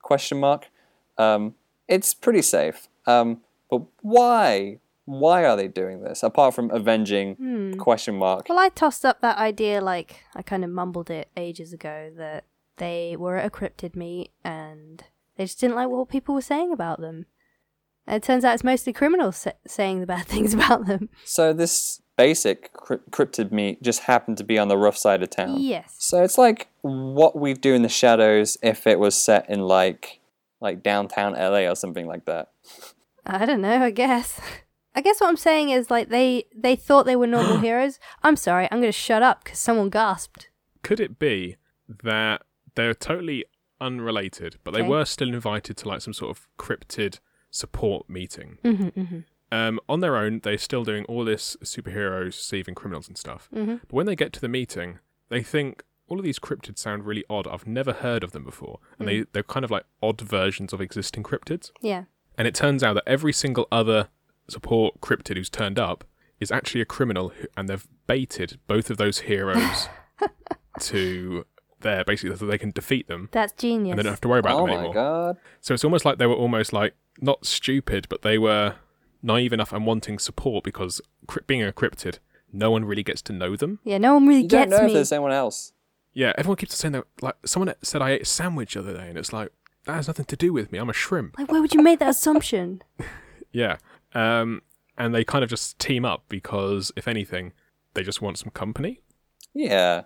[0.02, 0.68] Question mark.
[1.16, 1.54] Um,
[1.88, 2.88] it's pretty safe.
[3.06, 4.78] Um, but why?
[5.04, 6.22] Why are they doing this?
[6.22, 7.34] Apart from avenging?
[7.34, 7.72] Hmm.
[7.74, 8.48] Question mark.
[8.48, 12.44] Well, I tossed up that idea, like, I kind of mumbled it ages ago, that
[12.76, 15.04] they were at a cryptid meet and
[15.36, 17.26] they just didn't like what people were saying about them.
[18.06, 21.08] And it turns out it's mostly criminals sa- saying the bad things about them.
[21.24, 25.30] So this basic cry- cryptid meet just happened to be on the rough side of
[25.30, 25.60] town.
[25.60, 25.96] Yes.
[25.98, 30.20] So it's like what we do in the shadows if it was set in like
[30.60, 32.50] like downtown LA or something like that.
[33.26, 34.40] I don't know, I guess.
[34.94, 37.98] I guess what I'm saying is, like, they, they thought they were normal heroes.
[38.22, 40.50] I'm sorry, I'm going to shut up because someone gasped.
[40.82, 41.56] Could it be
[42.02, 42.42] that
[42.74, 43.44] they're totally
[43.80, 47.18] unrelated, but they were still invited to like some sort of cryptid
[47.50, 48.58] support meeting?
[48.62, 49.18] hmm hmm
[49.50, 53.48] Um, on their own, they're still doing all this superheroes saving criminals and stuff.
[53.52, 57.04] hmm But when they get to the meeting, they think all of these cryptids sound
[57.06, 57.46] really odd.
[57.46, 60.80] I've never heard of them before, and they they're kind of like odd versions of
[60.80, 61.70] existing cryptids.
[61.80, 62.04] Yeah.
[62.36, 64.08] And it turns out that every single other
[64.52, 66.04] support cryptid who's turned up
[66.40, 69.88] is actually a criminal, who, and they've baited both of those heroes
[70.80, 71.44] to
[71.80, 73.90] there basically so they can defeat them That's genius.
[73.92, 74.94] and they don't have to worry about oh them my anymore.
[74.94, 75.36] god.
[75.60, 78.76] So it's almost like they were almost like not stupid, but they were
[79.22, 82.18] naive enough and wanting support because cryp- being a cryptid,
[82.52, 83.80] no one really gets to know them.
[83.84, 85.72] yeah, no one really You don't gets know if there's anyone else.
[86.14, 87.04] Yeah, everyone keeps saying that.
[87.20, 89.50] Like someone said, I ate a sandwich the other day, and it's like
[89.86, 90.78] that has nothing to do with me.
[90.78, 91.38] I'm a shrimp.
[91.38, 92.82] Like, why would you make that assumption?
[93.54, 93.76] Yeah.
[94.14, 94.62] Um,
[94.98, 97.52] and they kind of just team up because, if anything,
[97.94, 99.00] they just want some company.
[99.54, 100.02] Yeah.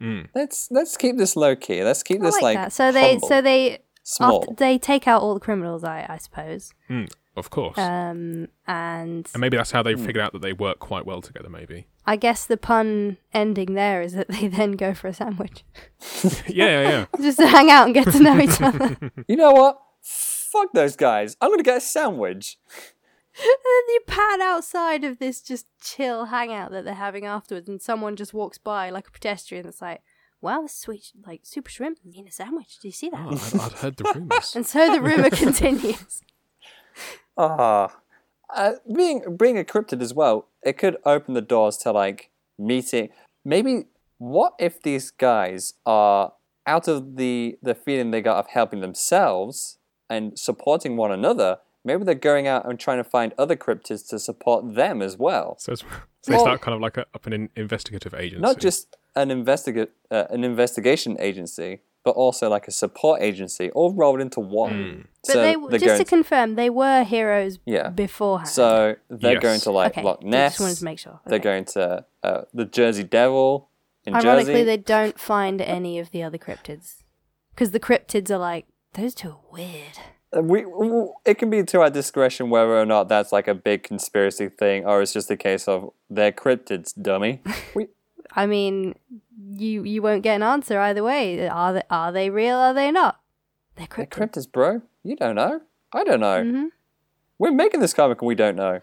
[0.00, 0.28] Mm.
[0.34, 1.82] Let's let's keep this low key.
[1.82, 2.72] Let's keep I this like, like, that.
[2.72, 4.42] So they, so they, small.
[4.42, 6.72] after, they take out all the criminals, I, I suppose.
[6.88, 7.76] Mm, of course.
[7.78, 10.04] Um, and and maybe that's how they Hmm.
[10.06, 11.48] figured out that they work quite well together.
[11.48, 11.86] Maybe.
[12.06, 15.64] I guess the pun ending there is that they then go for a sandwich,
[16.46, 17.06] yeah, yeah, yeah.
[17.20, 18.96] just to hang out and get to know each other.
[19.26, 19.80] you know what?
[20.00, 21.36] Fuck those guys.
[21.40, 22.56] I'm gonna get a sandwich.
[23.64, 28.16] then you pan outside of this just chill hangout that they're having afterwards, and someone
[28.16, 30.02] just walks by like a pedestrian that's like,
[30.40, 32.78] "Wow, this sweet like super shrimp in a sandwich.
[32.80, 34.56] Do you see that?" Oh, I'd, I'd heard the rumors.
[34.56, 36.22] And so the rumor continues.
[37.36, 37.96] Ah.
[38.54, 43.10] Uh, being being a cryptid as well, it could open the doors to like meeting.
[43.44, 43.84] Maybe
[44.16, 46.32] what if these guys are
[46.66, 49.78] out of the the feeling they got of helping themselves
[50.08, 51.58] and supporting one another?
[51.88, 55.56] Maybe they're going out and trying to find other cryptids to support them as well.
[55.58, 55.82] So it's,
[56.22, 58.40] so it's that kind of like a, up an in- investigative agency.
[58.42, 63.92] Not just an investigate uh, an investigation agency, but also like a support agency, all
[63.92, 65.08] rolled into one.
[65.26, 67.88] But so they they're just going to confirm, they were heroes Yeah.
[67.90, 68.48] beforehand.
[68.48, 69.42] so they're Yes.
[69.42, 71.20] going to like okay, Loch I just wanted to make sure.
[71.26, 73.68] They're going to uh, the Jersey Devil
[74.04, 74.64] in Ironically, Jersey.
[74.64, 77.02] they don't find any of the other cryptids
[77.54, 79.98] because the cryptids are like those two are weird.
[80.32, 80.64] We,
[81.24, 84.84] it can be to our discretion whether or not that's like a big conspiracy thing
[84.84, 87.40] or it's just a case of they're cryptids, dummy.
[87.74, 87.88] we,
[88.36, 88.94] I mean,
[89.56, 91.48] you you won't get an answer either way.
[91.48, 92.56] Are they are they real?
[92.56, 93.20] Or are they not?
[93.76, 94.46] They're they're cryptids.
[94.46, 94.82] cryptids, bro.
[95.02, 95.62] You don't know.
[95.94, 96.42] I don't know.
[96.44, 96.66] hmm
[97.38, 98.80] We're making this comic and we don't know,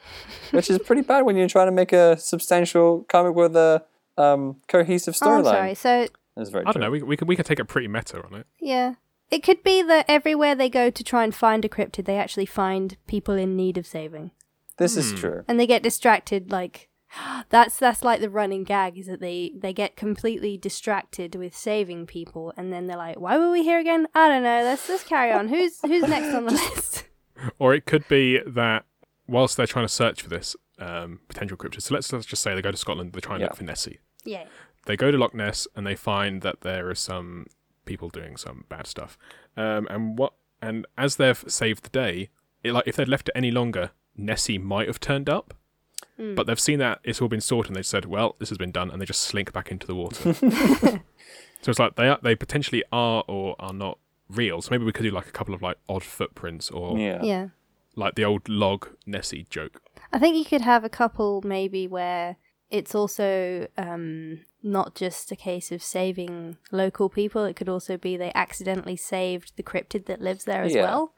[0.51, 3.83] which is pretty bad when you're trying to make a substantial comic with a
[4.17, 5.43] um, cohesive Oh, storyline.
[5.43, 5.75] sorry.
[5.75, 6.89] So That's very I don't know.
[6.89, 8.47] We, we could we could take a pretty meta on it.
[8.59, 8.95] yeah,
[9.31, 12.45] it could be that everywhere they go to try and find a cryptid, they actually
[12.45, 14.31] find people in need of saving,
[14.77, 15.17] This is Hmm.
[15.17, 15.43] true.
[15.47, 16.51] and they get distracted.
[16.51, 16.89] Like
[17.49, 22.07] that's that's like the running gag is that they they get completely distracted with saving
[22.07, 24.07] people, and then they're like, "Why were we here again?
[24.13, 24.63] I don't know.
[24.63, 25.47] Let's let's carry on.
[25.49, 27.03] Who's who's next on the list?"
[27.59, 28.85] Or it could be that
[29.27, 32.55] whilst they're trying to search for this um, potential cryptid, so let's, let's just say
[32.55, 33.47] they go to Scotland, they're trying to Yeah.
[33.49, 33.99] look for Nessie.
[34.23, 34.45] yeah.
[34.85, 37.47] They go to Loch Ness and they find that there are some
[37.85, 39.17] people doing some bad stuff.
[39.55, 42.29] Um, and what and as they've saved the day,
[42.63, 45.53] it, like if they'd left it any longer, Nessie might have turned up.
[46.17, 46.35] Hmm.
[46.35, 48.71] But they've seen that it's all been sorted, and they said, "Well, this has been
[48.71, 50.33] done," and they just slink back into the water.
[51.61, 54.61] so it's like they are, they potentially are or are not real.
[54.61, 57.21] So maybe we could do like a couple of like odd footprints or Yeah.
[57.23, 57.47] Yeah.
[57.95, 59.81] like the old log Nessie joke.
[60.11, 62.37] I think you could have a couple maybe where
[62.69, 67.45] it's also um, not just a case of saving local people.
[67.45, 70.83] It could also be they accidentally saved the cryptid that lives there as Yeah.
[70.83, 71.13] well.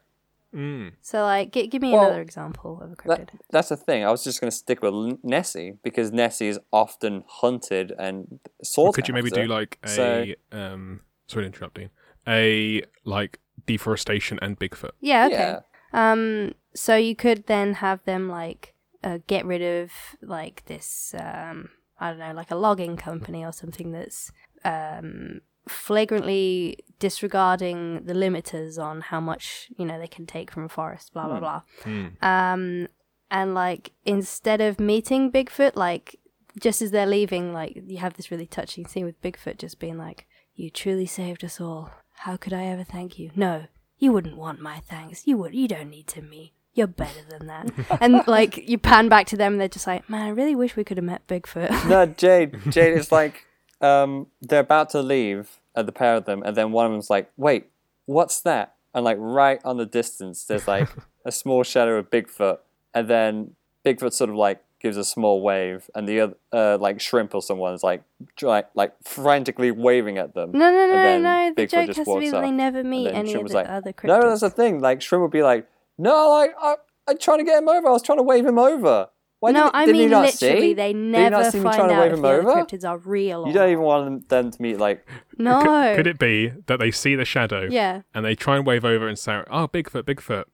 [0.53, 0.93] Mm.
[1.01, 3.31] So, like, g- give me Well, another example of a cryptid.
[3.31, 4.03] That, that's the thing.
[4.05, 4.93] I was just going to stick with
[5.23, 9.87] Nessie because Nessie is often hunted and sought Or could you maybe do like a
[9.89, 11.89] So- um sorry to interrupt Dean.
[12.27, 14.91] A like deforestation and Bigfoot.
[14.99, 15.35] yeah, okay.
[15.37, 15.59] Yeah.
[15.93, 18.73] Um, so you could then have them like
[19.03, 19.91] uh, get rid of
[20.21, 21.69] like this um,
[21.99, 24.31] I don't know, like a logging company or something that's
[24.63, 30.69] um, flagrantly disregarding the limiters on how much you know they can take from a
[30.69, 31.13] forest.
[31.13, 31.61] Blah blah blah.
[31.83, 32.23] Mm.
[32.23, 32.87] Um,
[33.29, 36.19] and like instead of meeting Bigfoot, like
[36.59, 39.97] just as they're leaving, like you have this really touching scene with Bigfoot just being
[39.97, 41.91] like, "You truly saved us all.
[42.21, 43.31] How could I ever thank you?
[43.35, 43.65] No,
[43.97, 45.27] you wouldn't want my thanks.
[45.27, 45.53] You would.
[45.53, 46.53] You don't need to me.
[46.77, 50.09] You're better than that." and like you pan back to them, and they're just like,
[50.09, 52.55] "Man, I really wish we could have met Bigfoot." no, Jade.
[52.69, 53.45] Jade is like,
[53.81, 57.09] um, they're about to leave, uh, the pair of them, and then one of them's
[57.09, 57.65] like, "Wait,
[58.05, 60.87] what's that?" And like right on the distance, there's like
[61.25, 62.59] a small shadow of Bigfoot,
[62.93, 63.55] and then
[63.85, 67.41] Bigfoot sort of like gives a small wave, and the other, uh, like shrimp or
[67.41, 68.03] someone's like,
[68.35, 70.51] try, like frantically waving at them.
[70.51, 71.53] no, no, And no, then no.
[71.55, 73.91] The Bigfoot joke has to be that they never meet any of the like, other
[73.91, 74.07] cryptids.
[74.21, 74.79] No, that's the thing.
[74.79, 75.67] Like Shrimp would be like,
[75.97, 76.75] "No, like I,
[77.07, 77.87] I'm trying to get him over.
[77.87, 79.07] I was trying to wave him over."
[79.39, 80.31] Why no, did, I mean literally.
[80.31, 80.73] see?
[80.73, 82.27] They Did you not never see me find trying to out wave if him the
[82.27, 82.51] other over?
[82.65, 83.43] cryptids are real.
[83.43, 85.61] Or You don't even want them, them to meet like No.
[85.61, 88.01] Could, could it be that they see the shadow Yeah.
[88.15, 90.45] and they try and wave over and say, "Oh, Bigfoot, Bigfoot,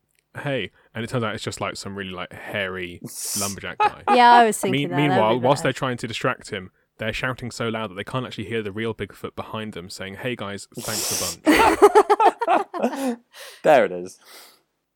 [0.41, 2.99] hey," and it turns out it's just like some really like hairy
[3.39, 4.03] lumberjack guy.
[4.15, 4.97] Yeah, I was thinking Me- that.
[4.97, 8.45] Meanwhile, whilst they're trying to distract him, they're shouting so loud that they can't actually
[8.49, 13.17] hear the real Bigfoot behind them saying, "Hey guys, thanks a bunch."
[13.63, 14.19] there it is.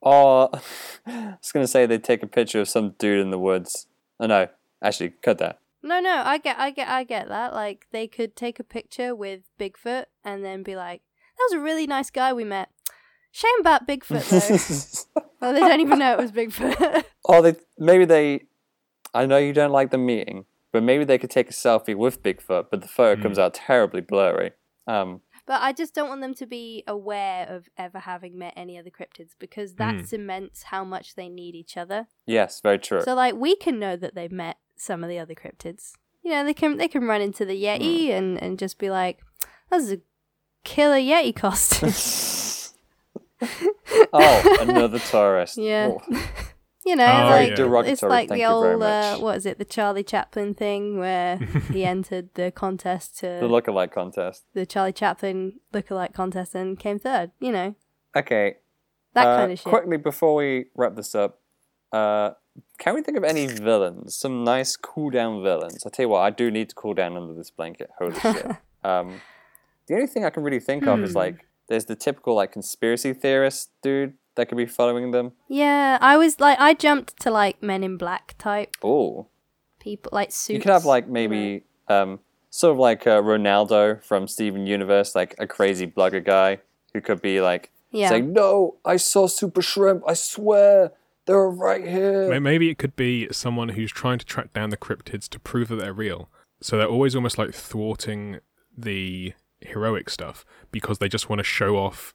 [0.00, 0.50] Or
[1.06, 3.86] I was gonna say they take a picture of some dude in the woods.
[4.20, 4.48] Oh no,
[4.82, 5.60] actually, cut that.
[5.82, 7.54] No, no, I get, I get, I get that.
[7.54, 11.02] Like they could take a picture with Bigfoot and then be like,
[11.36, 12.70] "That was a really nice guy we met."
[13.30, 14.28] Shame about Bigfoot
[15.14, 15.22] though.
[15.40, 17.04] well, they don't even know it was Bigfoot.
[17.24, 18.42] or they maybe they.
[19.14, 22.22] I know you don't like the meeting, but maybe they could take a selfie with
[22.22, 24.52] Bigfoot, but the photo comes out terribly blurry.
[24.86, 28.78] Um, but I just don't want them to be aware of ever having met any
[28.78, 30.06] other cryptids because that Mm.
[30.06, 32.06] cements how much they need each other.
[32.26, 33.00] yes, very true.
[33.00, 35.92] So like we can know that they've met some of the other cryptids.
[36.22, 39.20] You know, they can they can run into the Yeti and, and just be like,
[39.70, 40.00] That's a
[40.64, 42.74] killer Yeti costume.
[44.12, 45.56] oh, another tourist.
[45.56, 45.92] Yeah.
[46.10, 46.24] Oh.
[46.86, 47.82] you know, Oh, like yeah.
[47.92, 49.20] It's like thank the old uh, much.
[49.20, 51.36] what is it, the Charlie Chaplin thing where
[51.72, 54.44] he entered the contest to The lookalike contest.
[54.54, 57.74] the Charlie Chaplin lookalike contest and came third, you know.
[58.16, 58.56] Okay.
[59.14, 59.66] That uh, kind of shit.
[59.68, 61.40] Quickly before we wrap this up,
[61.92, 62.30] uh,
[62.78, 64.16] can we think of any villains?
[64.16, 65.84] Some nice cool down villains.
[65.86, 67.90] I tell you what, I do need to cool down under this blanket.
[67.98, 68.46] Holy shit.
[68.84, 69.20] Um,
[69.86, 71.18] the only thing I can really think of is Hmm.
[71.18, 75.32] like there's the typical like conspiracy theorist dude that could be following them.
[75.48, 79.26] Yeah, I was like, I jumped to like Men in Black type Oh,
[79.80, 80.54] people, like suits.
[80.54, 82.20] you could have like maybe um,
[82.50, 86.58] sort of like uh, Ronaldo from Steven Universe, like a crazy blogger guy
[86.94, 88.08] who could be like Yeah.
[88.08, 90.02] saying, "No, I saw Super Shrimp.
[90.06, 90.92] I swear
[91.26, 95.28] they're right here." Maybe it could be someone who's trying to track down the cryptids
[95.30, 96.30] to prove that they're real.
[96.60, 98.40] So they're always almost like thwarting
[98.76, 102.14] the heroic stuff because they just want to show off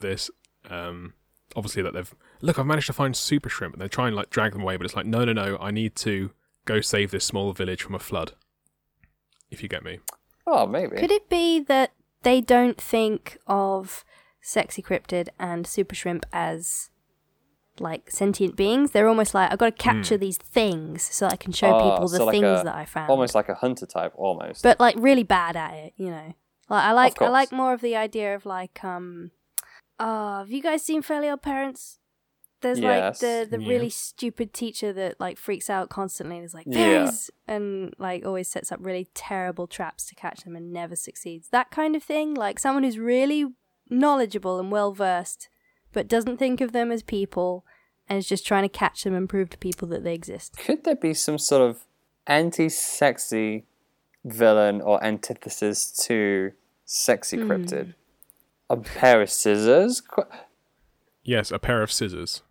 [0.00, 0.30] this.
[0.70, 1.14] Um,
[1.56, 4.30] obviously, that they've look, I've managed to find super shrimp, and they try and like
[4.30, 6.30] drag them away, but it's like, no, no, no, I need to
[6.64, 8.32] go save this small village from a flood.
[9.50, 10.00] If you get me.
[10.46, 10.96] Oh, maybe.
[10.96, 11.92] Could it be that
[12.22, 14.04] they don't think of
[14.40, 16.90] sexy cryptid and super shrimp as
[17.78, 18.90] like sentient beings?
[18.90, 21.68] They're almost like I've got to capture these things so I can show.
[21.68, 23.10] Oh, people the so like things a- that I found.
[23.10, 24.62] Almost like a hunter type, almost.
[24.62, 26.34] but like really bad at it, you know.
[26.68, 29.30] Like I like I like more of the idea of like um
[29.98, 31.98] uh have you guys seen Fairly Odd Parents?
[32.60, 33.20] There's Yes.
[33.22, 33.68] like the the Yeah.
[33.68, 37.10] really stupid teacher that like freaks out constantly and is like Yeah.
[37.46, 41.48] and like always sets up really terrible traps to catch them and never succeeds.
[41.50, 43.52] That kind of thing, like someone who's really
[43.90, 45.48] knowledgeable and well versed
[45.92, 47.64] but doesn't think of them as people
[48.08, 50.56] and is just trying to catch them and prove to people that they exist.
[50.56, 51.84] Could there be some sort of
[52.26, 53.64] anti-sexy
[54.24, 56.52] villain or antithesis to
[56.84, 57.50] sexy Hmm.
[57.50, 57.94] cryptid?
[58.70, 60.02] A pair of scissors?
[61.22, 62.42] Yes, a pair of scissors.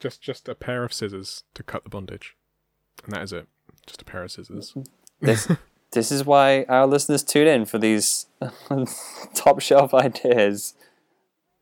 [0.00, 2.36] Just just a pair of scissors to cut the bondage.
[3.04, 3.46] And that is it.
[3.86, 4.74] Just a pair of scissors.
[5.20, 5.50] This,
[5.92, 8.26] this is why our listeners tune in for these
[9.34, 10.74] top shelf ideas.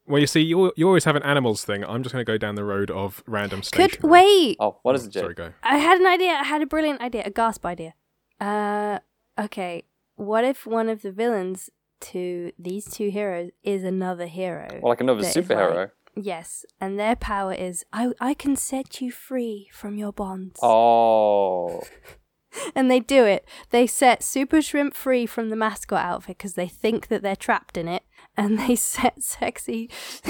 [0.07, 1.85] Well, you see, you you always have an animals thing.
[1.85, 4.57] I'm just going to go down the road of random Could wait.
[4.61, 5.21] Oh, what is it, Jay?
[5.21, 5.53] Sorry, go.
[5.63, 6.31] I had an idea.
[6.31, 7.95] I had a brilliant idea, a gasp idea.
[8.41, 9.01] Uh,
[9.39, 9.85] okay.
[10.15, 11.71] What if one of the villains
[12.01, 14.81] to these two heroes is another hero?
[14.83, 15.77] Or like another superhero.
[15.77, 20.59] like- yes, and their power is I I can set you free from your bonds.
[20.63, 21.83] Oh,
[22.75, 23.47] And they do it.
[23.69, 27.77] They set Super Shrimp free from the mascot outfit because they think that they're trapped
[27.77, 28.03] in it,
[28.35, 29.91] and they set sexy,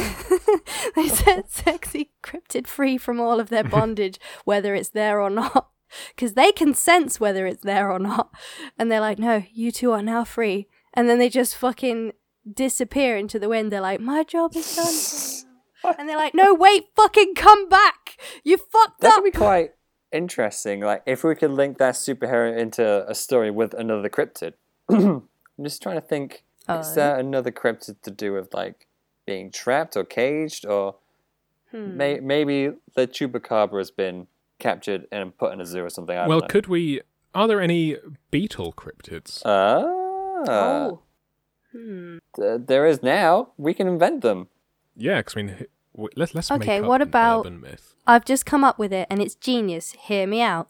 [0.96, 5.68] they set sexy cryptid free from all of their bondage, whether it's there or not,
[6.14, 8.30] because they can sense whether it's there or not,
[8.76, 10.66] and they're like, "No, you two are now free,"
[10.97, 12.12] and then they just fucking
[12.53, 13.70] disappear into the wind.
[13.72, 14.74] They're like, "My job is
[15.84, 18.16] done," and they're like, "No, wait, fucking come back!
[18.44, 19.72] You fucked that up." could be quite
[20.12, 20.80] interesting.
[20.80, 24.55] Like if we could link that superhero into a story with another cryptid.
[24.88, 25.22] I'm
[25.62, 26.44] just trying to think.
[26.68, 26.94] is Oh.
[26.94, 28.86] there another cryptid to do with like
[29.26, 30.97] being trapped or caged, or
[31.72, 31.97] Hmm.
[31.97, 34.28] may- maybe the chupacabra has been
[34.61, 36.16] captured and put in a zoo or something?
[36.16, 36.47] I Well, know.
[36.47, 37.01] could we?
[37.34, 37.97] Are there any
[38.30, 39.42] beetle cryptids?
[39.44, 39.82] Ah,
[40.49, 41.01] oh.
[41.72, 42.18] Hmm.
[42.36, 43.53] th- there is now.
[43.57, 44.49] We can invent them.
[44.97, 47.61] yeah, because I mean, h- w- let's let's Okay, make up what an about- urban
[47.61, 47.94] myth.
[48.07, 49.92] I've just come up with it and it's genius.
[49.92, 50.68] Hear me out.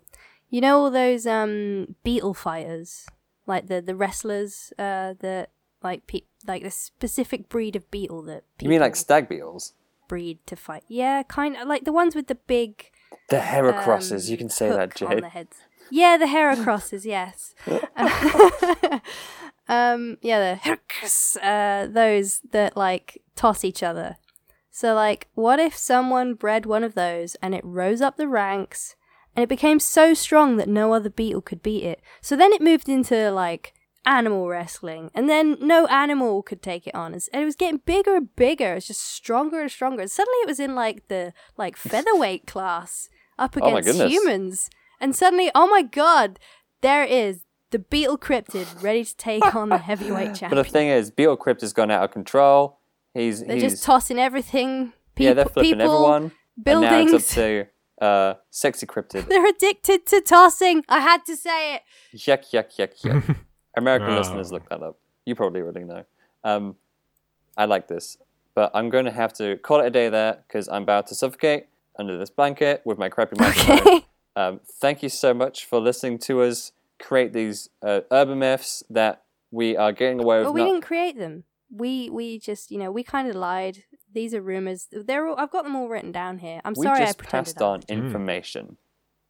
[0.49, 3.07] You know all those um beetle fighters,
[3.47, 5.51] like the the wrestlers, uh, that
[5.83, 9.75] like pe- like the specific breed of beetle that You people mean like stag beetles?
[10.09, 10.85] breed to fight.
[10.89, 12.91] Yeah, kind of like the ones with the big
[13.29, 14.27] The heracrosses.
[14.27, 15.23] um, you can say hook that, on Jade.
[15.25, 15.57] the heads.
[15.91, 17.05] Yeah, the heracrosses.
[17.05, 17.55] yes.
[19.69, 20.19] um.
[20.23, 21.37] Yeah, the heracross.
[21.43, 24.17] Uh, those that like toss each other.
[24.71, 28.95] So like, what if someone bred one of those and it rose up the ranks
[29.35, 32.03] and it became so strong that no other beetle could beat it?
[32.21, 33.73] So then it moved into like
[34.05, 37.13] animal wrestling, and then no animal could take it on.
[37.15, 38.73] And it was getting bigger and bigger.
[38.73, 40.03] It was just stronger and stronger.
[40.03, 43.09] And suddenly it was in like the like featherweight class
[43.39, 44.13] up Oh against goodness.
[44.13, 44.71] humans.
[45.01, 46.39] And suddenly, oh my god,
[46.83, 50.51] there it is the beetle cryptid ready to take on the heavyweight champion.
[50.55, 52.79] But the thing is, Beetle Crypt has gone out of control.
[53.15, 54.93] He's They're he's just tossing everything.
[55.15, 56.33] People, yeah, they're flipping people, everyone.
[56.63, 56.93] buildings.
[56.93, 57.67] And now it's up to
[58.05, 59.27] uh, sexy cryptid.
[59.29, 60.85] They're addicted to tossing.
[60.89, 61.83] I had to say it.
[62.15, 63.37] yuck, yuck, yuck, yuck.
[63.77, 64.19] American Oh.
[64.19, 64.99] listeners, look that up.
[65.25, 66.05] You probably already know.
[66.45, 66.77] Um,
[67.57, 68.19] I like this,
[68.55, 71.15] but I'm going to have to call it a day there because I'm about to
[71.15, 71.67] suffocate
[71.99, 73.79] under this blanket with my crappy microphone.
[73.81, 74.07] Okay.
[74.37, 79.23] Um, thank you so much for listening to us create these uh, urban myths that
[79.51, 80.47] we are getting away with.
[80.47, 81.45] Well, we not- didn't create them.
[81.71, 83.83] We we just you know we kind of lied.
[84.13, 84.87] These are rumors.
[84.93, 86.61] They're all, I've got them all written down here.
[86.65, 87.47] I'm we sorry I just pretended.
[87.57, 87.91] passed I on did.
[87.91, 88.77] information.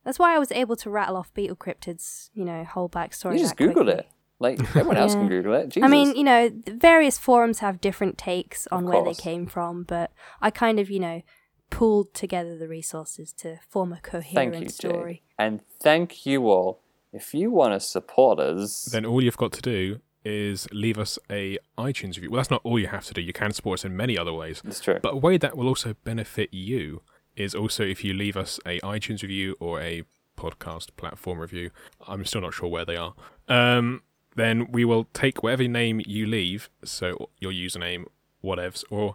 [0.04, 2.28] That's why I was able to rattle off beetle cryptids.
[2.34, 3.32] You know, whole backstory.
[3.34, 3.92] You just that Googled quickly.
[3.94, 4.06] it.
[4.38, 5.70] Like everyone else can Google it.
[5.70, 5.82] Jesus.
[5.86, 10.12] I mean, you know, various forums have different takes on where they came from, but
[10.42, 11.22] I kind of, you know,
[11.70, 15.14] pulled together the resources to form a thank coherent you, story.
[15.14, 15.22] Jade.
[15.38, 16.82] And thank you all.
[17.16, 21.18] If you want to support us, Then all you've got to do is leave us
[21.30, 22.30] a iTunes review.
[22.30, 23.20] Well, that's not all you have to do.
[23.20, 24.60] You can support us in many other ways.
[24.64, 24.98] It's true.
[25.02, 27.02] But a way that will also benefit you
[27.36, 30.02] is also if you leave us a iTunes review or a
[30.36, 31.70] podcast platform review.
[32.06, 33.14] I'm still not sure where they are.
[33.48, 34.02] Um,
[34.34, 38.04] then we will take whatever name you leave, so your username,
[38.44, 39.14] whatevs, or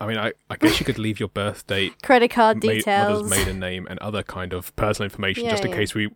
[0.00, 3.22] I mean, I, I guess you could leave your birth date, Credit card ma- details.
[3.24, 5.76] mother's maiden name, and other kind of personal information, Yeah, just in yeah.
[5.76, 6.10] case we,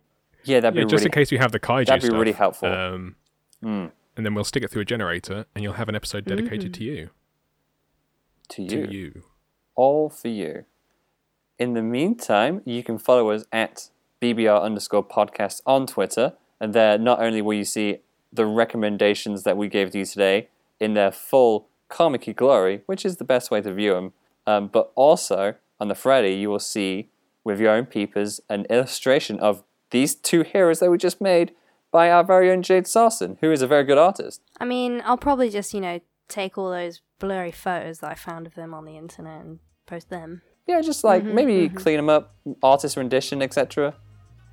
[0.45, 2.19] yeah, that'd be just really in case we have the kaiju that'd be stuff.
[2.19, 2.69] really helpful.
[2.71, 3.15] Um,
[3.63, 3.91] Mm.
[4.15, 6.83] and then we'll stick it through a generator, and you'll have an episode dedicated to
[6.83, 7.09] you.
[8.49, 8.69] to you.
[8.85, 9.23] To you.
[9.75, 10.65] all for you.
[11.57, 13.89] In the meantime, you can follow us at
[14.21, 16.33] BBR underscore podcast on Twitter.
[16.59, 17.99] And there, not only will you see
[18.31, 23.17] the recommendations that we gave to you today in their full comic glory, which is
[23.17, 24.13] the best way to view them,
[24.45, 27.09] um, but also on the Friday, you will see
[27.43, 29.63] with your own peepers an illustration of
[29.95, 31.53] these two heroes that we just made
[31.89, 34.41] by our very own Jade Sarson, who is a very good artist.
[34.59, 38.45] I mean, I'll probably just, you know, take all those blurry photos that I found
[38.45, 40.41] of them on the internet and post them.
[40.67, 41.77] Yeah, just like mm-hmm, maybe mm-hmm.
[41.77, 43.95] clean them up, artist rendition, etc.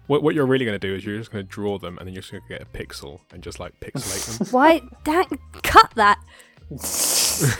[0.06, 2.06] What, what you're really going to do is you're just going to draw them, and
[2.06, 4.46] then you're just going to get a pixel and just like pixelate them.
[4.52, 4.80] Why?
[5.04, 5.28] That,
[5.62, 6.18] cut that.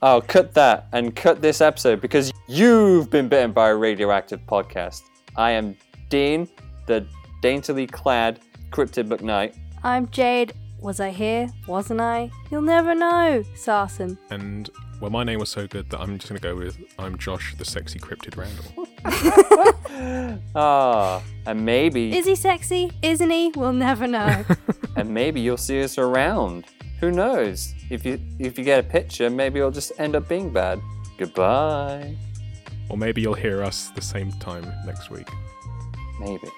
[0.00, 5.02] Oh, cut that and cut this episode because you've been bitten by a radioactive podcast.
[5.36, 5.76] I am
[6.08, 6.48] Dean,
[6.86, 7.06] the
[7.42, 9.54] daintily clad Cryptid McKnight.
[9.82, 10.52] I'm Jade.
[10.80, 11.48] Was I here?
[11.66, 12.30] Wasn't I?
[12.50, 14.18] You'll never know, Sarson.
[14.30, 14.68] And
[15.00, 17.54] well, my name was so good that I'm just going to go with I'm Josh,
[17.56, 18.86] the sexy cryptid Randall.
[20.54, 22.92] Ah, and maybe, Is he sexy?
[23.02, 23.52] Isn't he?
[23.56, 24.44] We'll never know.
[24.96, 26.66] and maybe you'll see us around.
[27.00, 27.74] Who knows?
[27.90, 30.80] If you if you get a picture, maybe it'll just end up being bad.
[31.18, 32.14] Goodbye.
[32.90, 35.28] or maybe you'll hear us the same time next week.
[36.20, 36.48] Maybe.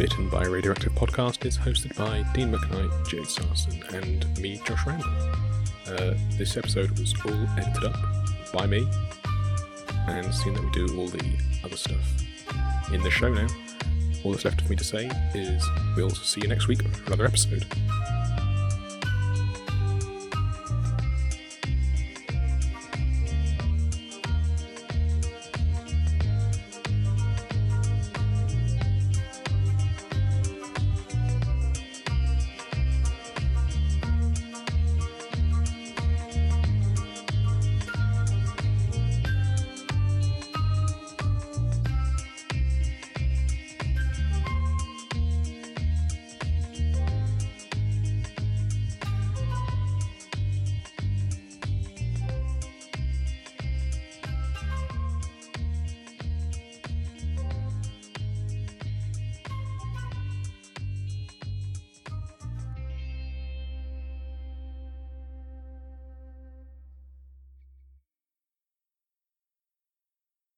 [0.00, 4.86] Bitten by a Radioactive podcast is hosted by Dean McKnight, Jade Sarson, and me, Josh
[4.86, 5.10] Randall.
[5.86, 7.98] Uh, this episode was all edited up
[8.50, 8.88] by me,
[10.08, 12.00] and seeing that we do all the other stuff
[12.94, 13.46] in the show now,
[14.24, 15.62] all that's left for me to say is
[15.94, 17.66] we'll see you next week for another episode.